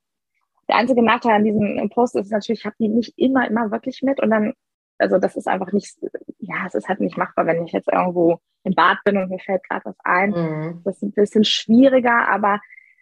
[0.67, 4.01] Der einzige Nachteil an diesem Post ist natürlich, ich habe die nicht immer, immer wirklich
[4.01, 4.53] mit und dann
[4.97, 5.97] also das ist einfach nicht,
[6.39, 9.39] ja, es ist halt nicht machbar, wenn ich jetzt irgendwo im Bad bin und mir
[9.39, 10.29] fällt gerade was ein.
[10.31, 10.81] Mhm.
[10.83, 12.59] Das ist ein bisschen schwieriger, aber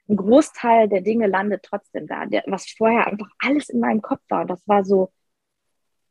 [0.09, 2.25] ein Großteil der Dinge landet trotzdem da.
[2.25, 4.41] Der, was vorher einfach alles in meinem Kopf war.
[4.41, 5.11] Und das war so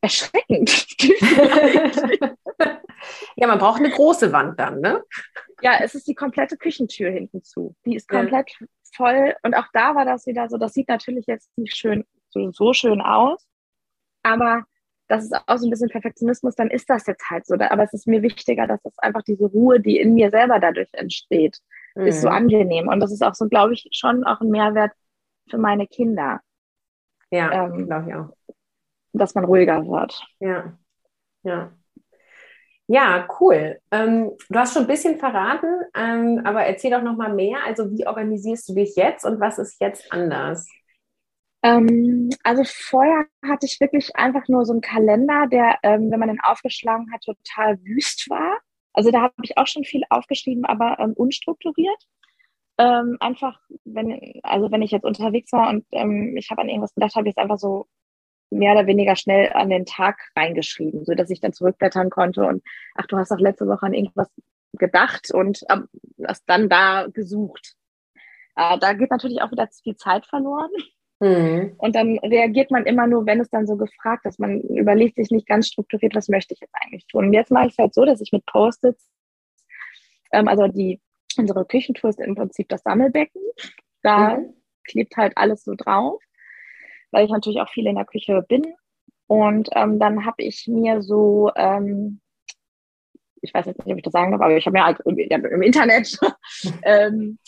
[0.01, 0.87] erschreckend.
[3.37, 5.05] ja, man braucht eine große Wand dann, ne?
[5.61, 7.77] Ja, es ist die komplette Küchentür hinten zu.
[7.85, 8.67] Die ist komplett ja.
[8.95, 9.35] voll.
[9.43, 12.73] Und auch da war das wieder so, das sieht natürlich jetzt nicht schön, so, so
[12.73, 13.47] schön aus.
[14.23, 14.65] Aber
[15.13, 17.55] das ist auch so ein bisschen Perfektionismus, dann ist das jetzt halt so.
[17.55, 20.89] Aber es ist mir wichtiger, dass das einfach diese Ruhe, die in mir selber dadurch
[20.93, 21.59] entsteht,
[21.95, 22.07] mhm.
[22.07, 22.35] ist so mhm.
[22.35, 22.89] angenehm.
[22.89, 24.93] Und das ist auch so, glaube ich, schon auch ein Mehrwert
[25.51, 26.41] für meine Kinder.
[27.31, 28.55] Ja, ähm, glaube ich auch.
[29.13, 30.19] Dass man ruhiger wird.
[30.41, 30.79] Ja,
[31.43, 31.73] ja.
[32.87, 33.79] Ja, cool.
[33.91, 37.59] Ähm, du hast schon ein bisschen verraten, ähm, aber erzähl doch noch mal mehr.
[37.67, 40.67] Also wie organisierst du dich jetzt und was ist jetzt anders?
[41.63, 46.29] Ähm, also vorher hatte ich wirklich einfach nur so einen Kalender, der, ähm, wenn man
[46.29, 48.59] den aufgeschlagen hat, total wüst war.
[48.93, 52.07] Also da habe ich auch schon viel aufgeschrieben, aber ähm, unstrukturiert.
[52.79, 56.95] Ähm, einfach, wenn, also wenn ich jetzt unterwegs war und ähm, ich habe an irgendwas
[56.95, 57.87] gedacht, habe ich es einfach so
[58.51, 62.63] mehr oder weniger schnell an den Tag reingeschrieben, so dass ich dann zurückblättern konnte und
[62.95, 64.29] ach, du hast doch letzte Woche an irgendwas
[64.75, 67.75] gedacht und ähm, das dann da gesucht.
[68.57, 70.71] Äh, da geht natürlich auch wieder viel Zeit verloren.
[71.23, 71.77] Mhm.
[71.79, 74.41] Und dann reagiert man immer nur, wenn es dann so gefragt ist.
[74.41, 77.27] Man überlegt sich nicht ganz strukturiert, was möchte ich jetzt eigentlich tun.
[77.27, 79.09] Und jetzt mache ich es halt so, dass ich mit Post-its,
[80.33, 81.01] ähm, also die,
[81.39, 83.41] unsere Küchentour ist im Prinzip das Sammelbecken.
[84.03, 84.55] Da mhm.
[84.83, 86.21] klebt halt alles so drauf,
[87.13, 88.75] weil ich natürlich auch viel in der Küche bin.
[89.29, 92.21] Und ähm, dann habe ich mir so, ähm,
[93.43, 95.17] ich weiß jetzt nicht, ob ich das sagen darf, aber ich habe mir halt im,
[95.17, 96.19] im Internet
[96.83, 97.39] ähm,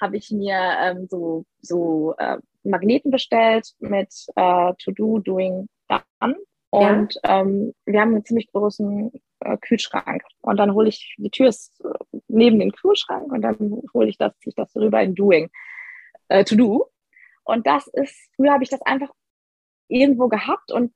[0.00, 6.36] habe ich mir ähm, so, so äh, Magneten bestellt mit äh, To Do, Doing, Done.
[6.70, 7.40] Und ja.
[7.40, 10.22] ähm, wir haben einen ziemlich großen äh, Kühlschrank.
[10.40, 14.18] Und dann hole ich, die Tür ist äh, neben dem Kühlschrank und dann hole ich
[14.18, 15.50] das, ich das rüber in Doing,
[16.28, 16.90] äh, To Do.
[17.44, 19.10] Und das ist, früher habe ich das einfach
[19.88, 20.92] irgendwo gehabt und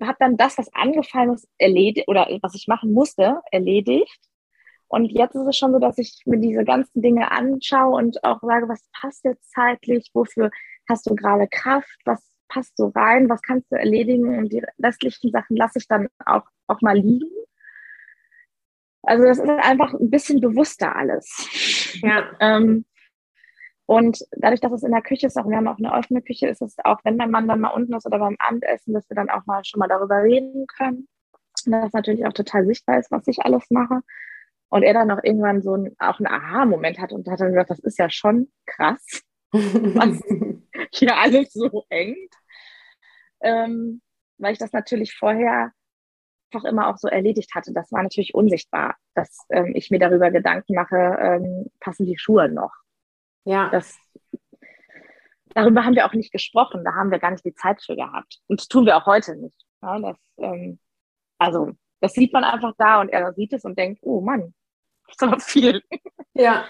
[0.00, 4.18] habe dann das, was angefallen ist, erledigt oder was ich machen musste, erledigt.
[4.88, 8.40] Und jetzt ist es schon so, dass ich mir diese ganzen Dinge anschaue und auch
[8.42, 10.50] sage, was passt jetzt zeitlich, wofür
[10.88, 15.30] hast du gerade Kraft, was passt so rein, was kannst du erledigen und die restlichen
[15.30, 17.30] Sachen lasse ich dann auch, auch mal liegen.
[19.02, 21.48] Also das ist einfach ein bisschen bewusster alles.
[22.02, 22.30] Ja.
[22.40, 22.84] ähm,
[23.86, 26.46] und dadurch, dass es in der Küche ist, auch wir haben auch eine offene Küche,
[26.46, 29.16] ist es auch, wenn der Mann dann mal unten ist oder beim Abendessen, dass wir
[29.16, 31.08] dann auch mal schon mal darüber reden können.
[31.66, 34.00] Und das natürlich auch total sichtbar ist, was ich alles mache.
[34.68, 37.70] Und er dann auch irgendwann so ein, auch einen Aha-Moment hat und hat dann gesagt,
[37.70, 40.20] das ist ja schon krass, was
[40.92, 42.34] hier alles so hängt.
[43.40, 44.00] Ähm,
[44.38, 45.72] weil ich das natürlich vorher
[46.52, 47.72] einfach immer auch so erledigt hatte.
[47.72, 52.48] Das war natürlich unsichtbar, dass ähm, ich mir darüber Gedanken mache, ähm, passen die Schuhe
[52.48, 52.72] noch.
[53.44, 53.70] Ja.
[53.70, 53.98] Das,
[55.54, 58.40] darüber haben wir auch nicht gesprochen, da haben wir gar nicht die Zeit für gehabt.
[58.46, 59.56] Und das tun wir auch heute nicht.
[59.82, 60.78] Ja, das, ähm,
[61.38, 64.54] also, das sieht man einfach da und er sieht es und denkt, oh Mann,
[65.20, 65.82] aber viel.
[66.34, 66.64] Ja,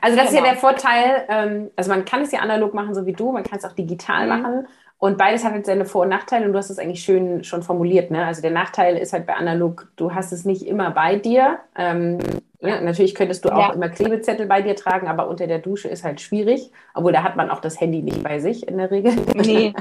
[0.00, 0.52] also das ist ja genau.
[0.52, 3.58] der Vorteil, ähm, also man kann es ja analog machen, so wie du, man kann
[3.58, 4.42] es auch digital mhm.
[4.42, 4.68] machen.
[4.98, 7.62] Und beides hat jetzt seine Vor- und Nachteile und du hast es eigentlich schön schon
[7.62, 8.10] formuliert.
[8.10, 8.26] Ne?
[8.26, 11.58] Also der Nachteil ist halt bei analog, du hast es nicht immer bei dir.
[11.74, 12.18] Ähm,
[12.60, 13.72] ja, natürlich könntest du auch ja.
[13.72, 16.70] immer Klebezettel bei dir tragen, aber unter der Dusche ist halt schwierig.
[16.92, 19.14] Obwohl da hat man auch das Handy nicht bei sich in der Regel.
[19.34, 19.72] Nee.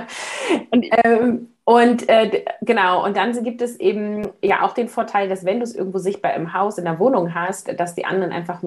[0.70, 5.46] und, ähm, Und äh, genau, und dann gibt es eben ja auch den Vorteil, dass
[5.46, 8.62] wenn du es irgendwo sichtbar im Haus, in der Wohnung hast, dass die anderen einfach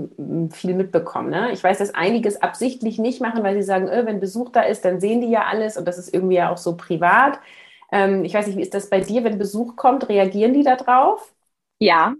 [0.51, 1.29] viel mitbekommen.
[1.29, 1.51] Ne?
[1.51, 4.61] Ich weiß, dass einige es absichtlich nicht machen, weil sie sagen, öh, wenn Besuch da
[4.61, 7.39] ist, dann sehen die ja alles und das ist irgendwie ja auch so privat.
[7.91, 10.75] Ähm, ich weiß nicht, wie ist das bei dir, wenn Besuch kommt, reagieren die da
[10.75, 11.33] drauf?
[11.79, 12.15] Ja,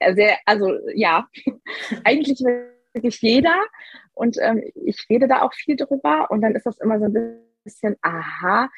[0.00, 1.26] also, also ja,
[2.04, 2.40] eigentlich
[2.92, 3.56] wirklich jeder
[4.12, 7.38] und ähm, ich rede da auch viel drüber und dann ist das immer so ein
[7.64, 8.68] bisschen, aha,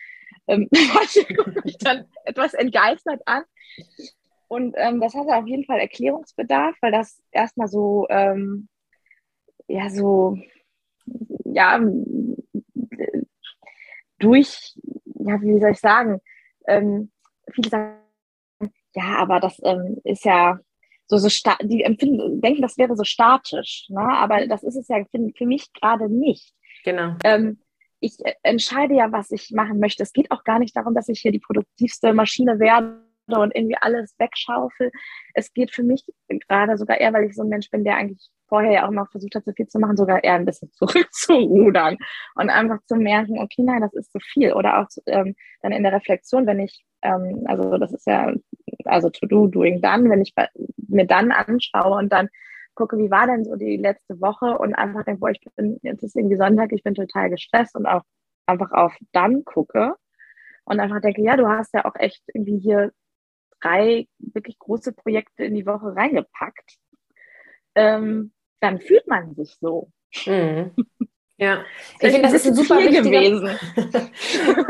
[0.48, 0.68] ähm,
[1.36, 3.44] gucke mich dann etwas entgeistert an.
[4.48, 8.68] Und ähm, das hatte auf jeden Fall Erklärungsbedarf, weil das erstmal so, ähm,
[9.66, 10.38] ja, so,
[11.44, 11.80] ja,
[14.18, 16.20] durch, ja, wie soll ich sagen,
[16.68, 17.10] ähm,
[17.52, 17.98] viele sagen,
[18.94, 20.58] ja, aber das ähm, ist ja
[21.06, 21.28] so, so
[21.62, 24.00] die empfinden, denken, das wäre so statisch, ne?
[24.00, 26.52] aber das ist es ja für, für mich gerade nicht.
[26.84, 27.14] Genau.
[27.24, 27.58] Ähm,
[28.06, 30.02] ich entscheide ja, was ich machen möchte.
[30.02, 33.76] Es geht auch gar nicht darum, dass ich hier die produktivste Maschine werde und irgendwie
[33.80, 34.92] alles wegschaufel.
[35.34, 36.04] Es geht für mich
[36.48, 39.06] gerade sogar eher, weil ich so ein Mensch bin, der eigentlich vorher ja auch immer
[39.06, 41.96] versucht hat, so viel zu machen, sogar eher ein bisschen zurückzurudern
[42.36, 44.52] und einfach zu merken, okay, nein, das ist zu viel.
[44.52, 48.32] Oder auch ähm, dann in der Reflexion, wenn ich, ähm, also das ist ja,
[48.84, 50.32] also to do, doing done, wenn ich
[50.88, 52.28] mir dann anschaue und dann
[52.76, 56.04] gucke, wie war denn so die letzte Woche und einfach denke, boah, ich bin, jetzt
[56.04, 58.02] ist irgendwie Sonntag, ich bin total gestresst und auch
[58.46, 59.96] einfach auf dann gucke
[60.64, 62.92] und einfach denke, ja, du hast ja auch echt irgendwie hier
[63.60, 66.76] drei wirklich große Projekte in die Woche reingepackt,
[67.74, 69.90] ähm, dann fühlt man sich so.
[70.26, 70.72] Mhm.
[71.38, 71.64] Ja,
[72.00, 73.58] ich finde, das ist ein super wichtiger gewesen.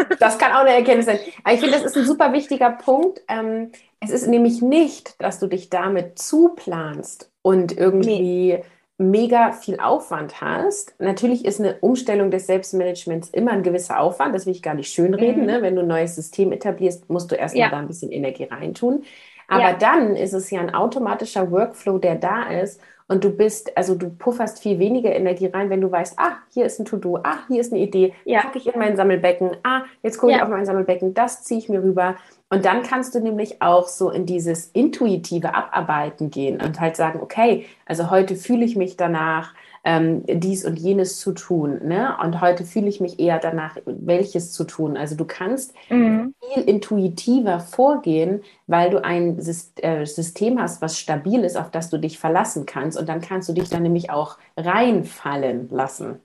[0.18, 1.18] das kann auch eine Erkenntnis sein.
[1.44, 3.20] Aber ich finde, das ist ein super wichtiger Punkt.
[3.28, 8.64] Ähm, es ist nämlich nicht, dass du dich damit zuplanst und irgendwie nee.
[8.98, 10.94] mega viel Aufwand hast.
[10.98, 14.92] Natürlich ist eine Umstellung des Selbstmanagements immer ein gewisser Aufwand, das will ich gar nicht
[14.92, 15.42] schönreden.
[15.42, 15.46] Mhm.
[15.46, 15.62] Ne?
[15.62, 17.70] Wenn du ein neues System etablierst, musst du erstmal ja.
[17.70, 19.04] da ein bisschen Energie reintun.
[19.48, 19.72] Aber ja.
[19.74, 24.10] dann ist es ja ein automatischer Workflow, der da ist und du bist, also du
[24.10, 27.60] pufferst viel weniger Energie rein, wenn du weißt, ah, hier ist ein To-Do, ah, hier
[27.60, 28.40] ist eine Idee, ja.
[28.40, 30.38] packe ich in mein Sammelbecken, ah, jetzt gucke ja.
[30.38, 32.16] ich auf mein Sammelbecken, das ziehe ich mir rüber.
[32.48, 37.20] Und dann kannst du nämlich auch so in dieses intuitive Abarbeiten gehen und halt sagen,
[37.20, 41.80] okay, also heute fühle ich mich danach, ähm, dies und jenes zu tun.
[41.84, 42.16] Ne?
[42.22, 44.96] Und heute fühle ich mich eher danach, welches zu tun.
[44.96, 46.34] Also du kannst mhm.
[46.40, 51.98] viel intuitiver vorgehen, weil du ein äh, System hast, was stabil ist, auf das du
[51.98, 52.96] dich verlassen kannst.
[52.98, 56.20] Und dann kannst du dich dann nämlich auch reinfallen lassen.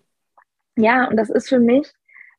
[0.78, 1.92] Ja, und das ist für mich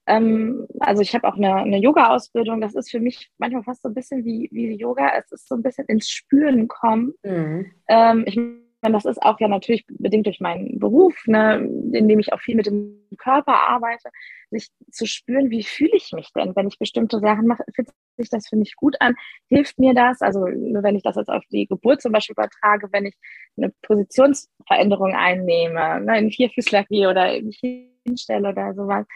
[0.06, 2.60] ähm, also ich habe auch eine, eine Yoga-Ausbildung.
[2.60, 5.12] Das ist für mich manchmal fast so ein bisschen wie, wie Yoga.
[5.16, 7.14] Es ist so ein bisschen ins Spüren kommen.
[7.22, 7.72] Mhm.
[7.88, 11.58] Ähm, ich meine, das ist auch ja natürlich bedingt durch meinen Beruf, ne,
[11.92, 14.10] in dem ich auch viel mit dem Körper arbeite,
[14.50, 18.28] sich zu spüren, wie fühle ich mich denn, wenn ich bestimmte Sachen mache, fühlt sich
[18.28, 19.14] das für mich gut an,
[19.48, 23.06] hilft mir das, also wenn ich das jetzt auf die Geburt zum Beispiel übertrage, wenn
[23.06, 23.14] ich
[23.56, 27.60] eine Positionsveränderung einnehme, ne, in Vierfüßler gehe oder mich
[28.04, 29.06] hinstelle oder sowas,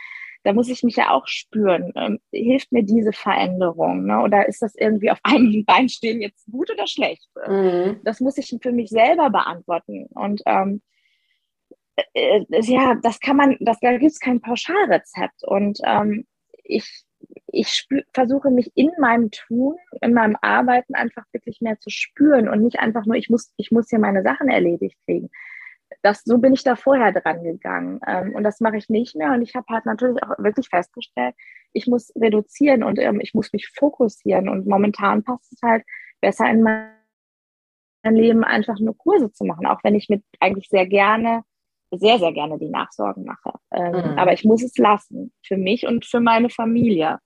[0.47, 1.93] da muss ich mich ja auch spüren.
[1.97, 4.07] Ähm, hilft mir diese Veränderung?
[4.07, 4.21] Ne?
[4.21, 7.29] Oder ist das irgendwie auf einem Bein stehen jetzt gut oder schlecht?
[7.49, 8.01] Mhm.
[8.05, 10.07] Das muss ich für mich selber beantworten.
[10.15, 10.83] Und ähm,
[11.97, 15.43] äh, äh ja, das kann man, das, da gibt es kein Pauschalrezept.
[15.43, 16.27] Und ähm,
[16.63, 17.05] ich,
[17.49, 22.49] ich spür, versuche mich in meinem Tun, in meinem Arbeiten einfach wirklich mehr zu spüren
[22.49, 25.29] und nicht einfach nur, ich muss, ich muss hier meine Sachen erledigt kriegen
[26.07, 28.01] das, so bin ich da vorher dran gegangen.
[28.07, 29.33] Ähm, und das mache ich nicht mehr.
[29.33, 31.35] Und ich habe halt natürlich auch wirklich festgestellt,
[31.73, 34.49] ich muss reduzieren und ähm, ich muss mich fokussieren.
[34.49, 35.85] Und momentan passt es halt
[36.21, 36.93] besser in mein
[38.05, 41.43] Leben, einfach nur Kurse zu machen, auch wenn ich mit eigentlich sehr gerne,
[41.91, 43.55] sehr, sehr gerne die Nachsorgen mache.
[43.73, 44.19] Ähm, mhm.
[44.19, 47.19] Aber ich muss es lassen, für mich und für meine Familie.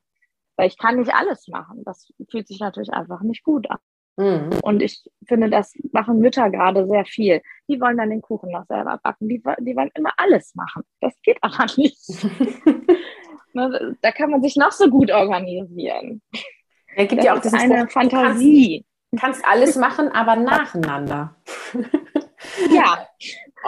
[0.56, 1.82] Weil ich kann nicht alles machen.
[1.84, 3.78] Das fühlt sich natürlich einfach nicht gut an.
[4.16, 4.50] Mhm.
[4.62, 7.40] Und ich finde, das machen Mütter gerade sehr viel.
[7.68, 9.28] Die wollen dann den Kuchen noch selber backen.
[9.28, 10.82] Die, die wollen immer alles machen.
[11.00, 11.98] Das geht aber nicht.
[13.52, 16.22] Ne, da kann man sich noch so gut organisieren.
[16.94, 18.86] Es gibt das ja auch das eine Spruch, Fantasie.
[19.10, 21.34] Du kannst, kannst, alles machen, aber nacheinander.
[22.70, 23.08] ja,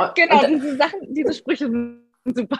[0.14, 0.44] genau.
[0.44, 2.58] Und, diese Sachen, diese Sprüche sind super.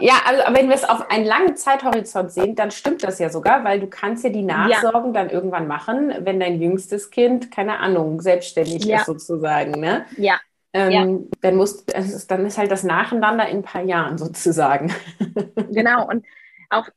[0.00, 3.64] Ja, also wenn wir es auf einen langen Zeithorizont sehen, dann stimmt das ja sogar,
[3.64, 5.22] weil du kannst ja die Nachsorgen ja.
[5.22, 8.98] dann irgendwann machen, wenn dein jüngstes Kind, keine Ahnung, selbstständig ja.
[8.98, 9.80] ist sozusagen.
[9.80, 10.04] Ne?
[10.16, 10.38] Ja.
[10.72, 11.18] Ähm, ja.
[11.40, 14.92] Dann, muss, dann ist halt das Nacheinander in ein paar Jahren sozusagen.
[15.70, 16.24] Genau, und
[16.70, 16.88] auch,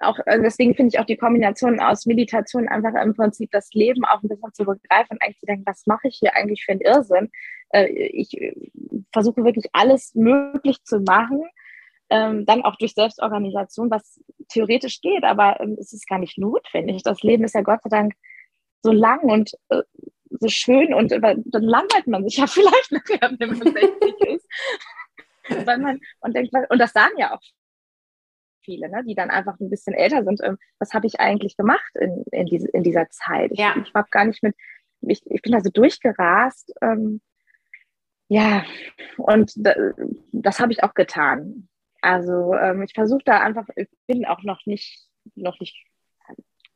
[0.00, 4.04] auch also deswegen finde ich auch die Kombination aus Meditation einfach im Prinzip das Leben
[4.04, 6.72] auch ein bisschen zu begreifen und eigentlich zu denken, was mache ich hier eigentlich für
[6.72, 7.30] einen Irrsinn?
[7.70, 8.54] Äh, ich
[9.12, 11.42] versuche wirklich alles möglich zu machen,
[12.10, 17.02] ähm, dann auch durch Selbstorganisation, was theoretisch geht, aber ähm, es ist gar nicht notwendig.
[17.02, 18.14] Das Leben ist ja Gott sei Dank
[18.82, 19.82] so lang und äh,
[20.30, 24.46] so schön und äh, dann langweilt man sich ja vielleicht nachher, wenn man 60 ist.
[25.66, 27.40] Weil man, und, denkt, und das sagen ja auch
[28.64, 30.40] viele, ne, die dann einfach ein bisschen älter sind.
[30.42, 33.50] Ähm, was habe ich eigentlich gemacht in, in, diese, in dieser Zeit?
[33.52, 33.74] Ich, ja.
[33.82, 34.54] ich habe gar nicht mit,
[35.00, 36.72] ich, ich bin also durchgerast.
[36.82, 37.20] Ähm,
[38.28, 38.64] ja,
[39.16, 39.74] und da,
[40.30, 41.68] das habe ich auch getan.
[42.02, 45.76] Also ähm, ich versuche da einfach, ich bin auch noch nicht, noch nicht,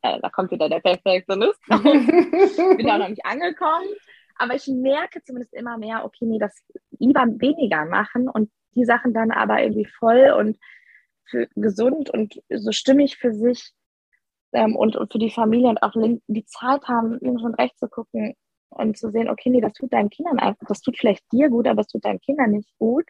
[0.02, 3.86] äh, da kommt wieder der Perfektionist, bin auch noch nicht angekommen.
[4.36, 6.54] Aber ich merke zumindest immer mehr, okay, nee, das
[6.98, 10.58] lieber weniger machen und die Sachen dann aber irgendwie voll und
[11.24, 13.72] für gesund und so stimmig für sich
[14.52, 15.92] ähm, und, und für die Familie und auch
[16.26, 18.34] die Zeit haben, links und rechts zu gucken
[18.70, 21.66] und zu sehen, okay, nee, das tut deinen Kindern einfach, das tut vielleicht dir gut,
[21.66, 23.04] aber es tut deinen Kindern nicht gut.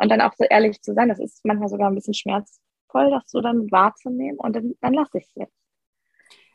[0.00, 3.24] Und dann auch so ehrlich zu sein, das ist manchmal sogar ein bisschen schmerzvoll, das
[3.26, 5.54] so dann wahrzunehmen und dann, dann lasse ich es jetzt.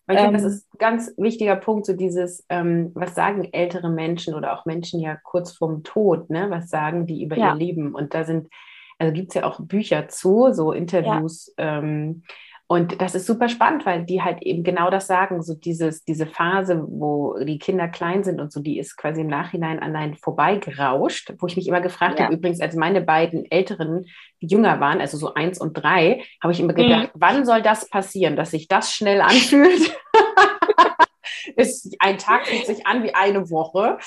[0.08, 3.48] Weil ich ähm, finde, das ist ein ganz wichtiger Punkt, so dieses, ähm, was sagen
[3.52, 6.50] ältere Menschen oder auch Menschen ja kurz vorm Tod, ne?
[6.50, 7.50] Was sagen die über ja.
[7.54, 7.94] ihr Leben?
[7.94, 8.50] Und da sind,
[8.98, 11.80] also gibt es ja auch Bücher zu, so Interviews, ja.
[11.80, 12.24] ähm,
[12.68, 16.26] und das ist super spannend, weil die halt eben genau das sagen, so dieses, diese
[16.26, 20.16] Phase, wo die Kinder klein sind und so, die ist quasi im Nachhinein an einen
[20.16, 22.26] vorbeigerauscht, wo ich mich immer gefragt ja.
[22.26, 24.06] habe, übrigens, als meine beiden Älteren
[24.40, 27.20] jünger waren, also so eins und drei, habe ich immer gedacht, mhm.
[27.20, 29.96] wann soll das passieren, dass sich das schnell anfühlt?
[31.56, 34.00] ist, ein Tag fühlt sich an wie eine Woche.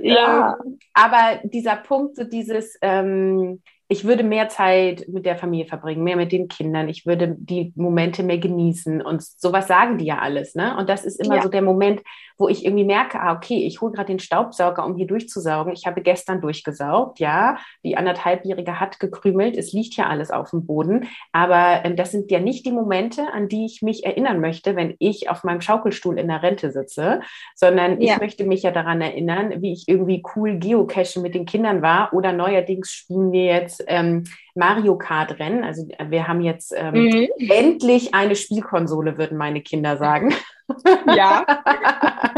[0.00, 0.56] Ja.
[0.64, 6.02] Ähm, aber dieser Punkt, so dieses, ähm, ich würde mehr Zeit mit der Familie verbringen,
[6.02, 6.88] mehr mit den Kindern.
[6.88, 10.76] Ich würde die Momente mehr genießen und sowas sagen die ja alles, ne?
[10.76, 11.42] Und das ist immer ja.
[11.42, 12.02] so der Moment,
[12.38, 15.72] wo ich irgendwie merke, ah, okay, ich hole gerade den Staubsauger, um hier durchzusaugen.
[15.72, 17.58] Ich habe gestern durchgesaugt, ja.
[17.84, 19.56] Die anderthalbjährige hat gekrümelt.
[19.56, 21.08] Es liegt ja alles auf dem Boden.
[21.32, 24.94] Aber äh, das sind ja nicht die Momente, an die ich mich erinnern möchte, wenn
[24.98, 27.20] ich auf meinem Schaukelstuhl in der Rente sitze,
[27.54, 28.14] sondern ja.
[28.14, 32.12] ich möchte mich ja daran erinnern, wie ich irgendwie cool geocachen mit den Kindern war
[32.12, 35.64] oder neuerdings spielen wir jetzt ähm, Mario Kart Rennen.
[35.64, 37.28] Also wir haben jetzt ähm, mhm.
[37.48, 40.34] endlich eine Spielkonsole, würden meine Kinder sagen.
[41.06, 41.46] Ja.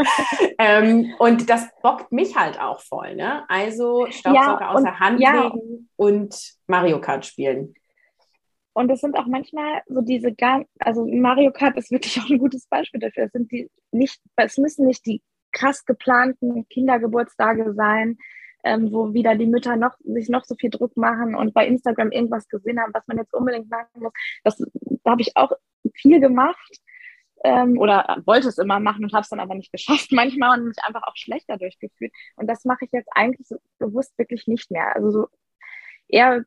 [0.59, 3.15] ähm, und das bockt mich halt auch voll.
[3.15, 3.43] Ne?
[3.49, 5.43] Also Staubsauger ja, außer Hand ja.
[5.43, 7.73] legen und Mario Kart spielen.
[8.73, 12.37] Und es sind auch manchmal so diese gar, also Mario Kart ist wirklich auch ein
[12.39, 13.25] gutes Beispiel dafür.
[13.25, 18.17] Es sind die nicht, es müssen nicht die krass geplanten Kindergeburtstage sein,
[18.63, 22.11] ähm, wo wieder die Mütter noch, sich noch so viel Druck machen und bei Instagram
[22.11, 24.13] irgendwas gesehen haben, was man jetzt unbedingt machen muss.
[24.43, 24.57] Das,
[25.03, 25.51] da habe ich auch
[25.95, 26.79] viel gemacht
[27.43, 30.67] ähm, oder wollte es immer machen und habe es dann aber nicht geschafft manchmal und
[30.67, 32.11] mich einfach auch schlechter durchgefühlt.
[32.35, 34.95] Und das mache ich jetzt eigentlich so bewusst wirklich nicht mehr.
[34.95, 35.27] Also so
[36.07, 36.43] eher,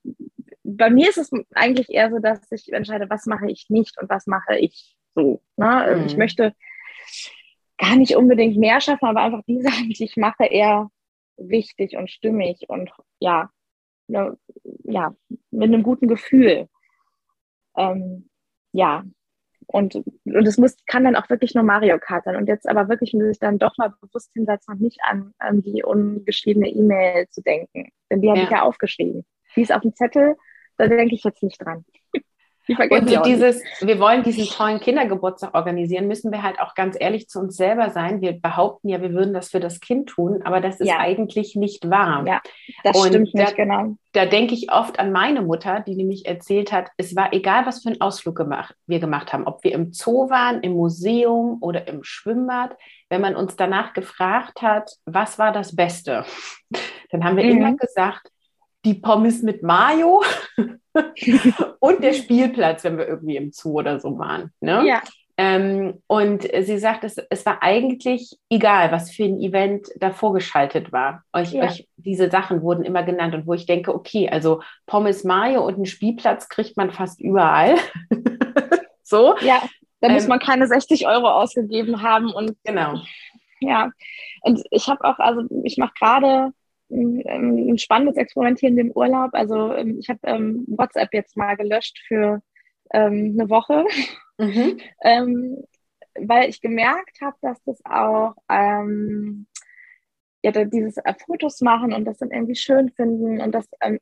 [0.65, 4.11] bei mir ist es eigentlich eher so, dass ich entscheide, was mache ich nicht und
[4.11, 5.41] was mache ich so.
[5.57, 5.97] Ne?
[5.97, 6.07] Mhm.
[6.07, 6.55] Ich möchte
[7.79, 10.91] gar nicht unbedingt mehr schaffen, aber einfach die Sachen, die ich mache, eher
[11.37, 13.51] wichtig und stimmig und ja,
[14.07, 14.37] ne,
[14.85, 15.15] ja,
[15.51, 16.69] mit einem guten Gefühl.
[17.77, 18.29] Ähm,
[18.73, 19.05] ja,
[19.73, 22.37] und, und es muss, kann dann auch wirklich nur Mario Kart sein.
[22.37, 25.63] Und jetzt aber wirklich muss ich dann doch mal bewusst hinsetzen und nicht an, an
[25.63, 27.89] die ungeschriebene E-Mail zu denken.
[28.11, 28.45] Denn die habe ja.
[28.45, 29.25] ich ja aufgeschrieben.
[29.57, 30.37] Die ist auf dem Zettel,
[30.77, 31.85] da denke ich jetzt nicht dran.
[32.69, 37.29] Und so dieses, wir wollen diesen tollen Kindergeburtstag organisieren, müssen wir halt auch ganz ehrlich
[37.29, 38.21] zu uns selber sein.
[38.21, 40.99] Wir behaupten ja, wir würden das für das Kind tun, aber das ist ja.
[40.99, 42.25] eigentlich nicht wahr.
[42.27, 42.41] Ja,
[42.85, 43.97] das und stimmt nicht, genau.
[44.13, 47.83] Da denke ich oft an meine Mutter, die nämlich erzählt hat, es war egal, was
[47.83, 51.89] für einen Ausflug gemacht, wir gemacht haben, ob wir im Zoo waren, im Museum oder
[51.89, 52.77] im Schwimmbad.
[53.09, 56.25] Wenn man uns danach gefragt hat, was war das Beste,
[57.11, 57.51] dann haben wir mhm.
[57.51, 58.31] immer gesagt,
[58.85, 60.23] die Pommes mit Mayo
[61.81, 64.53] und der Spielplatz, wenn wir irgendwie im Zoo oder so waren.
[64.61, 64.87] Ne?
[64.87, 65.03] Ja.
[65.39, 70.93] Ähm, und sie sagt, es, es war eigentlich egal, was für ein Event da vorgeschaltet
[70.93, 71.25] war.
[71.33, 71.65] Euch, ja.
[71.65, 75.77] euch diese Sachen wurden immer genannt und wo ich denke, okay, also Pommes Mayo und
[75.77, 77.77] einen Spielplatz kriegt man fast überall.
[79.03, 79.35] so.
[79.41, 79.63] Ja,
[80.01, 83.01] da ähm, muss man keine 60 Euro ausgegeben haben und genau.
[83.61, 83.91] Ja,
[84.43, 86.53] und ich habe auch, also ich mache gerade
[86.93, 89.31] ein spannendes Experimentieren im Urlaub.
[89.33, 92.43] Also ähm, ich habe ähm, WhatsApp jetzt mal gelöscht für
[92.93, 93.85] ähm, eine Woche,
[94.39, 94.79] mhm.
[95.03, 95.65] ähm,
[96.15, 99.47] weil ich gemerkt habe, dass das auch ähm,
[100.43, 103.99] ja, dieses äh, Fotos machen und das dann irgendwie schön finden und das ähm,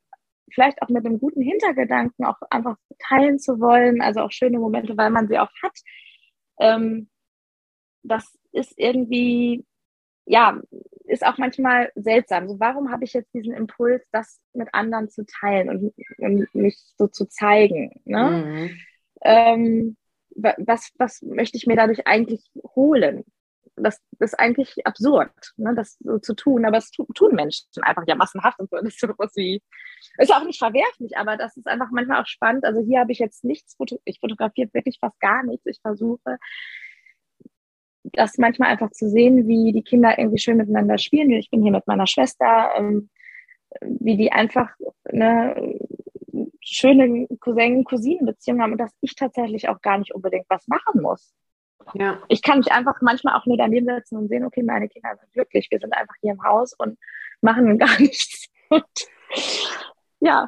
[0.51, 4.97] vielleicht auch mit einem guten Hintergedanken auch einfach teilen zu wollen, also auch schöne Momente,
[4.97, 5.79] weil man sie auch hat.
[8.03, 9.65] das ist irgendwie
[10.25, 10.59] ja,
[11.11, 12.47] ist auch manchmal seltsam.
[12.47, 16.77] So, warum habe ich jetzt diesen Impuls, das mit anderen zu teilen und, und mich
[16.97, 18.01] so zu zeigen?
[18.05, 18.29] Ne?
[18.29, 18.77] Mhm.
[19.23, 19.97] Ähm,
[20.35, 23.25] was, was möchte ich mir dadurch eigentlich holen?
[23.75, 27.65] Das, das ist eigentlich absurd, ne, das so zu tun, aber es tun, tun Menschen
[27.81, 28.77] einfach ja massenhaft und so.
[28.77, 29.61] Das ist sowas wie,
[30.17, 32.63] ist auch nicht verwerflich, aber das ist einfach manchmal auch spannend.
[32.65, 35.65] Also hier habe ich jetzt nichts, ich fotografiere wirklich fast gar nichts.
[35.65, 36.37] Ich versuche,
[38.03, 41.31] das manchmal einfach zu sehen, wie die Kinder irgendwie schön miteinander spielen.
[41.31, 43.09] Ich bin hier mit meiner Schwester, ähm,
[43.81, 44.69] wie die einfach
[45.05, 45.79] eine
[46.61, 51.33] schöne Cousin-Cousinen-Beziehung haben und dass ich tatsächlich auch gar nicht unbedingt was machen muss.
[51.93, 52.21] Ja.
[52.27, 55.33] Ich kann mich einfach manchmal auch nur daneben setzen und sehen, okay, meine Kinder sind
[55.33, 56.97] glücklich, wir sind einfach hier im Haus und
[57.41, 58.47] machen gar nichts.
[58.69, 58.85] Und
[60.21, 60.47] ja.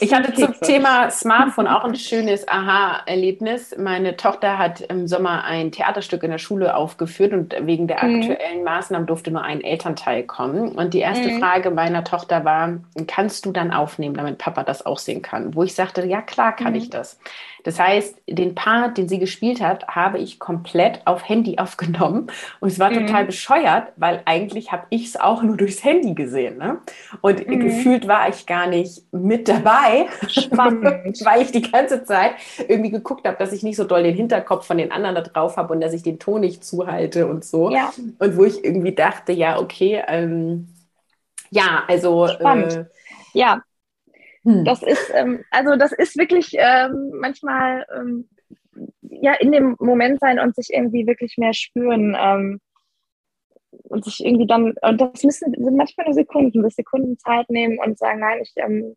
[0.00, 0.58] Ich hatte Kekse.
[0.58, 3.72] zum Thema Smartphone auch ein schönes Aha-Erlebnis.
[3.78, 8.22] Meine Tochter hat im Sommer ein Theaterstück in der Schule aufgeführt und wegen der mhm.
[8.22, 10.72] aktuellen Maßnahmen durfte nur ein Elternteil kommen.
[10.72, 11.38] Und die erste mhm.
[11.38, 15.54] Frage meiner Tochter war, kannst du dann aufnehmen, damit Papa das auch sehen kann?
[15.54, 16.78] Wo ich sagte, ja klar kann mhm.
[16.78, 17.20] ich das.
[17.64, 22.28] Das heißt, den Part, den sie gespielt hat, habe ich komplett auf Handy aufgenommen.
[22.60, 23.06] Und es war mhm.
[23.06, 26.58] total bescheuert, weil eigentlich habe ich es auch nur durchs Handy gesehen.
[26.58, 26.78] Ne?
[27.20, 27.60] Und mhm.
[27.60, 30.06] gefühlt war ich gar nicht mit dabei,
[30.50, 32.34] weil ich die ganze Zeit
[32.68, 35.56] irgendwie geguckt habe, dass ich nicht so doll den Hinterkopf von den anderen da drauf
[35.56, 37.70] habe und dass ich den Ton nicht zuhalte und so.
[37.70, 37.92] Ja.
[38.18, 40.68] Und wo ich irgendwie dachte, ja, okay, ähm,
[41.50, 42.28] ja, also.
[42.28, 42.72] Spannend.
[42.72, 42.84] Äh,
[43.32, 43.62] ja,
[44.44, 44.64] hm.
[44.64, 48.28] Das ist, ähm, also das ist wirklich ähm, manchmal ähm,
[49.00, 52.60] ja in dem Moment sein und sich irgendwie wirklich mehr spüren ähm,
[53.70, 57.78] und sich irgendwie dann, und das müssen sind manchmal nur Sekunden, bis Sekunden Zeit nehmen
[57.78, 58.94] und sagen, nein, ich ähm,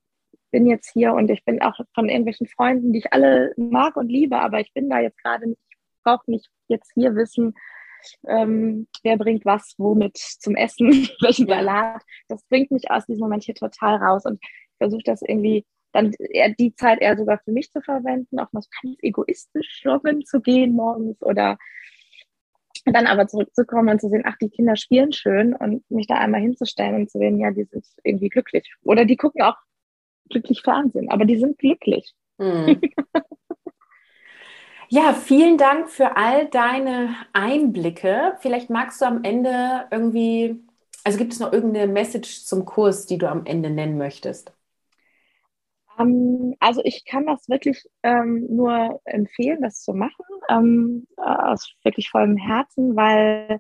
[0.52, 4.10] bin jetzt hier und ich bin auch von irgendwelchen Freunden, die ich alle mag und
[4.10, 7.54] liebe, aber ich bin da jetzt gerade nicht, ich brauche nicht jetzt hier wissen,
[8.28, 10.90] ähm, wer bringt was womit zum Essen,
[11.22, 12.02] welchen Salat.
[12.28, 14.26] Das bringt mich aus diesem Moment hier total raus.
[14.26, 14.40] Und
[14.78, 18.62] versuche das irgendwie dann eher die Zeit eher sogar für mich zu verwenden, auch mal
[18.62, 21.58] so ganz egoistisch joggen zu gehen morgens oder
[22.86, 26.42] dann aber zurückzukommen und zu sehen, ach, die Kinder spielen schön und mich da einmal
[26.42, 28.74] hinzustellen und zu sehen, ja, die sind irgendwie glücklich.
[28.84, 29.56] Oder die gucken auch
[30.30, 32.14] glücklich Fernsehen, aber die sind glücklich.
[32.40, 32.82] Hm.
[34.90, 38.38] Ja, vielen Dank für all deine Einblicke.
[38.40, 40.64] Vielleicht magst du am Ende irgendwie,
[41.04, 44.54] also gibt es noch irgendeine Message zum Kurs, die du am Ende nennen möchtest?
[46.00, 52.10] Ähm, also ich kann das wirklich ähm, nur empfehlen, das zu machen, ähm, aus wirklich
[52.10, 53.60] vollem Herzen, weil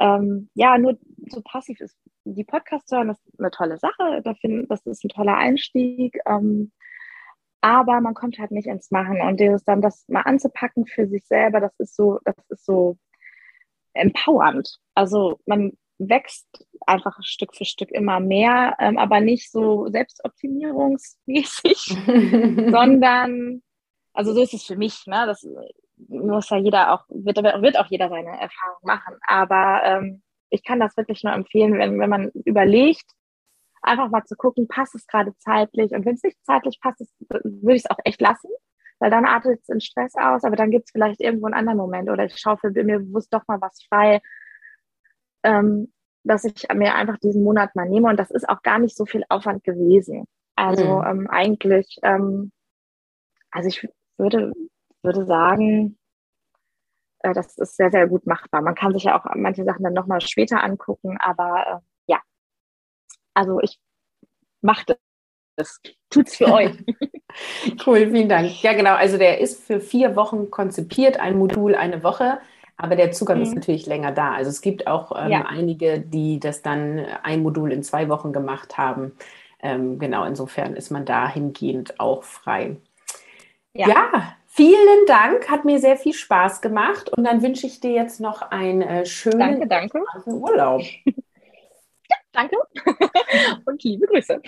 [0.00, 1.96] ähm, ja, nur so passiv ist.
[2.24, 6.72] Die Podcasts hören, das ist eine tolle Sache, das ist ein toller Einstieg, ähm,
[7.60, 11.26] aber man kommt halt nicht ins Machen und dieses dann das mal anzupacken für sich
[11.26, 12.96] selber, das ist so, das ist so
[13.94, 14.78] empowernd.
[14.94, 16.46] Also man wächst
[16.86, 21.76] einfach Stück für Stück immer mehr, ähm, aber nicht so selbstoptimierungsmäßig,
[22.70, 23.62] sondern,
[24.12, 25.24] also so ist es für mich, ne?
[25.26, 25.46] Das
[26.08, 29.16] muss ja jeder auch, wird, wird auch jeder seine Erfahrung machen.
[29.26, 33.04] Aber ähm, ich kann das wirklich nur empfehlen, wenn, wenn man überlegt,
[33.82, 37.76] einfach mal zu gucken, passt es gerade zeitlich und wenn es nicht zeitlich passt, würde
[37.76, 38.50] ich es auch echt lassen,
[38.98, 41.78] weil dann artet es in Stress aus, aber dann gibt es vielleicht irgendwo einen anderen
[41.78, 44.20] Moment oder ich schaue für mir bewusst doch mal was frei,
[45.42, 45.92] ähm,
[46.24, 48.08] dass ich mir einfach diesen Monat mal nehme.
[48.08, 50.26] Und das ist auch gar nicht so viel Aufwand gewesen.
[50.56, 51.06] Also mhm.
[51.06, 52.52] ähm, eigentlich, ähm,
[53.50, 54.52] also ich würde,
[55.02, 55.98] würde sagen,
[57.20, 58.62] äh, das ist sehr, sehr gut machbar.
[58.62, 62.20] Man kann sich ja auch manche Sachen dann nochmal später angucken, aber äh, ja,
[63.34, 63.78] also ich
[64.60, 64.96] mache
[65.56, 65.80] das.
[66.10, 66.72] Tut's für euch.
[67.86, 68.62] cool, vielen Dank.
[68.62, 68.94] Ja, genau.
[68.94, 72.40] Also der ist für vier Wochen konzipiert, ein Modul eine Woche.
[72.78, 73.42] Aber der Zugang mhm.
[73.42, 74.32] ist natürlich länger da.
[74.32, 75.46] Also es gibt auch ähm, ja.
[75.46, 79.12] einige, die das dann ein Modul in zwei Wochen gemacht haben.
[79.60, 82.76] Ähm, genau, insofern ist man dahingehend auch frei.
[83.74, 83.88] Ja.
[83.88, 84.36] ja.
[84.46, 88.42] vielen Dank, hat mir sehr viel Spaß gemacht und dann wünsche ich dir jetzt noch
[88.42, 90.04] einen äh, schönen danke, danke.
[90.26, 90.82] Urlaub.
[91.04, 92.56] ja, danke
[93.66, 94.40] und liebe Grüße.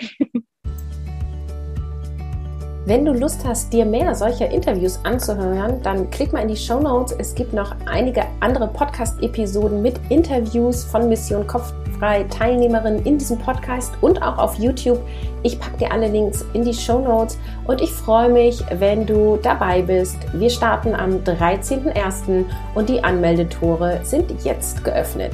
[2.83, 6.79] Wenn du Lust hast, dir mehr solcher Interviews anzuhören, dann klick mal in die Show
[6.79, 7.15] Notes.
[7.19, 13.93] Es gibt noch einige andere Podcast-Episoden mit Interviews von Mission Kopffrei Teilnehmerinnen in diesem Podcast
[14.01, 14.99] und auch auf YouTube.
[15.43, 19.37] Ich packe dir alle Links in die Show Notes und ich freue mich, wenn du
[19.37, 20.17] dabei bist.
[20.33, 22.45] Wir starten am 13.01.
[22.73, 25.33] und die Anmeldetore sind jetzt geöffnet.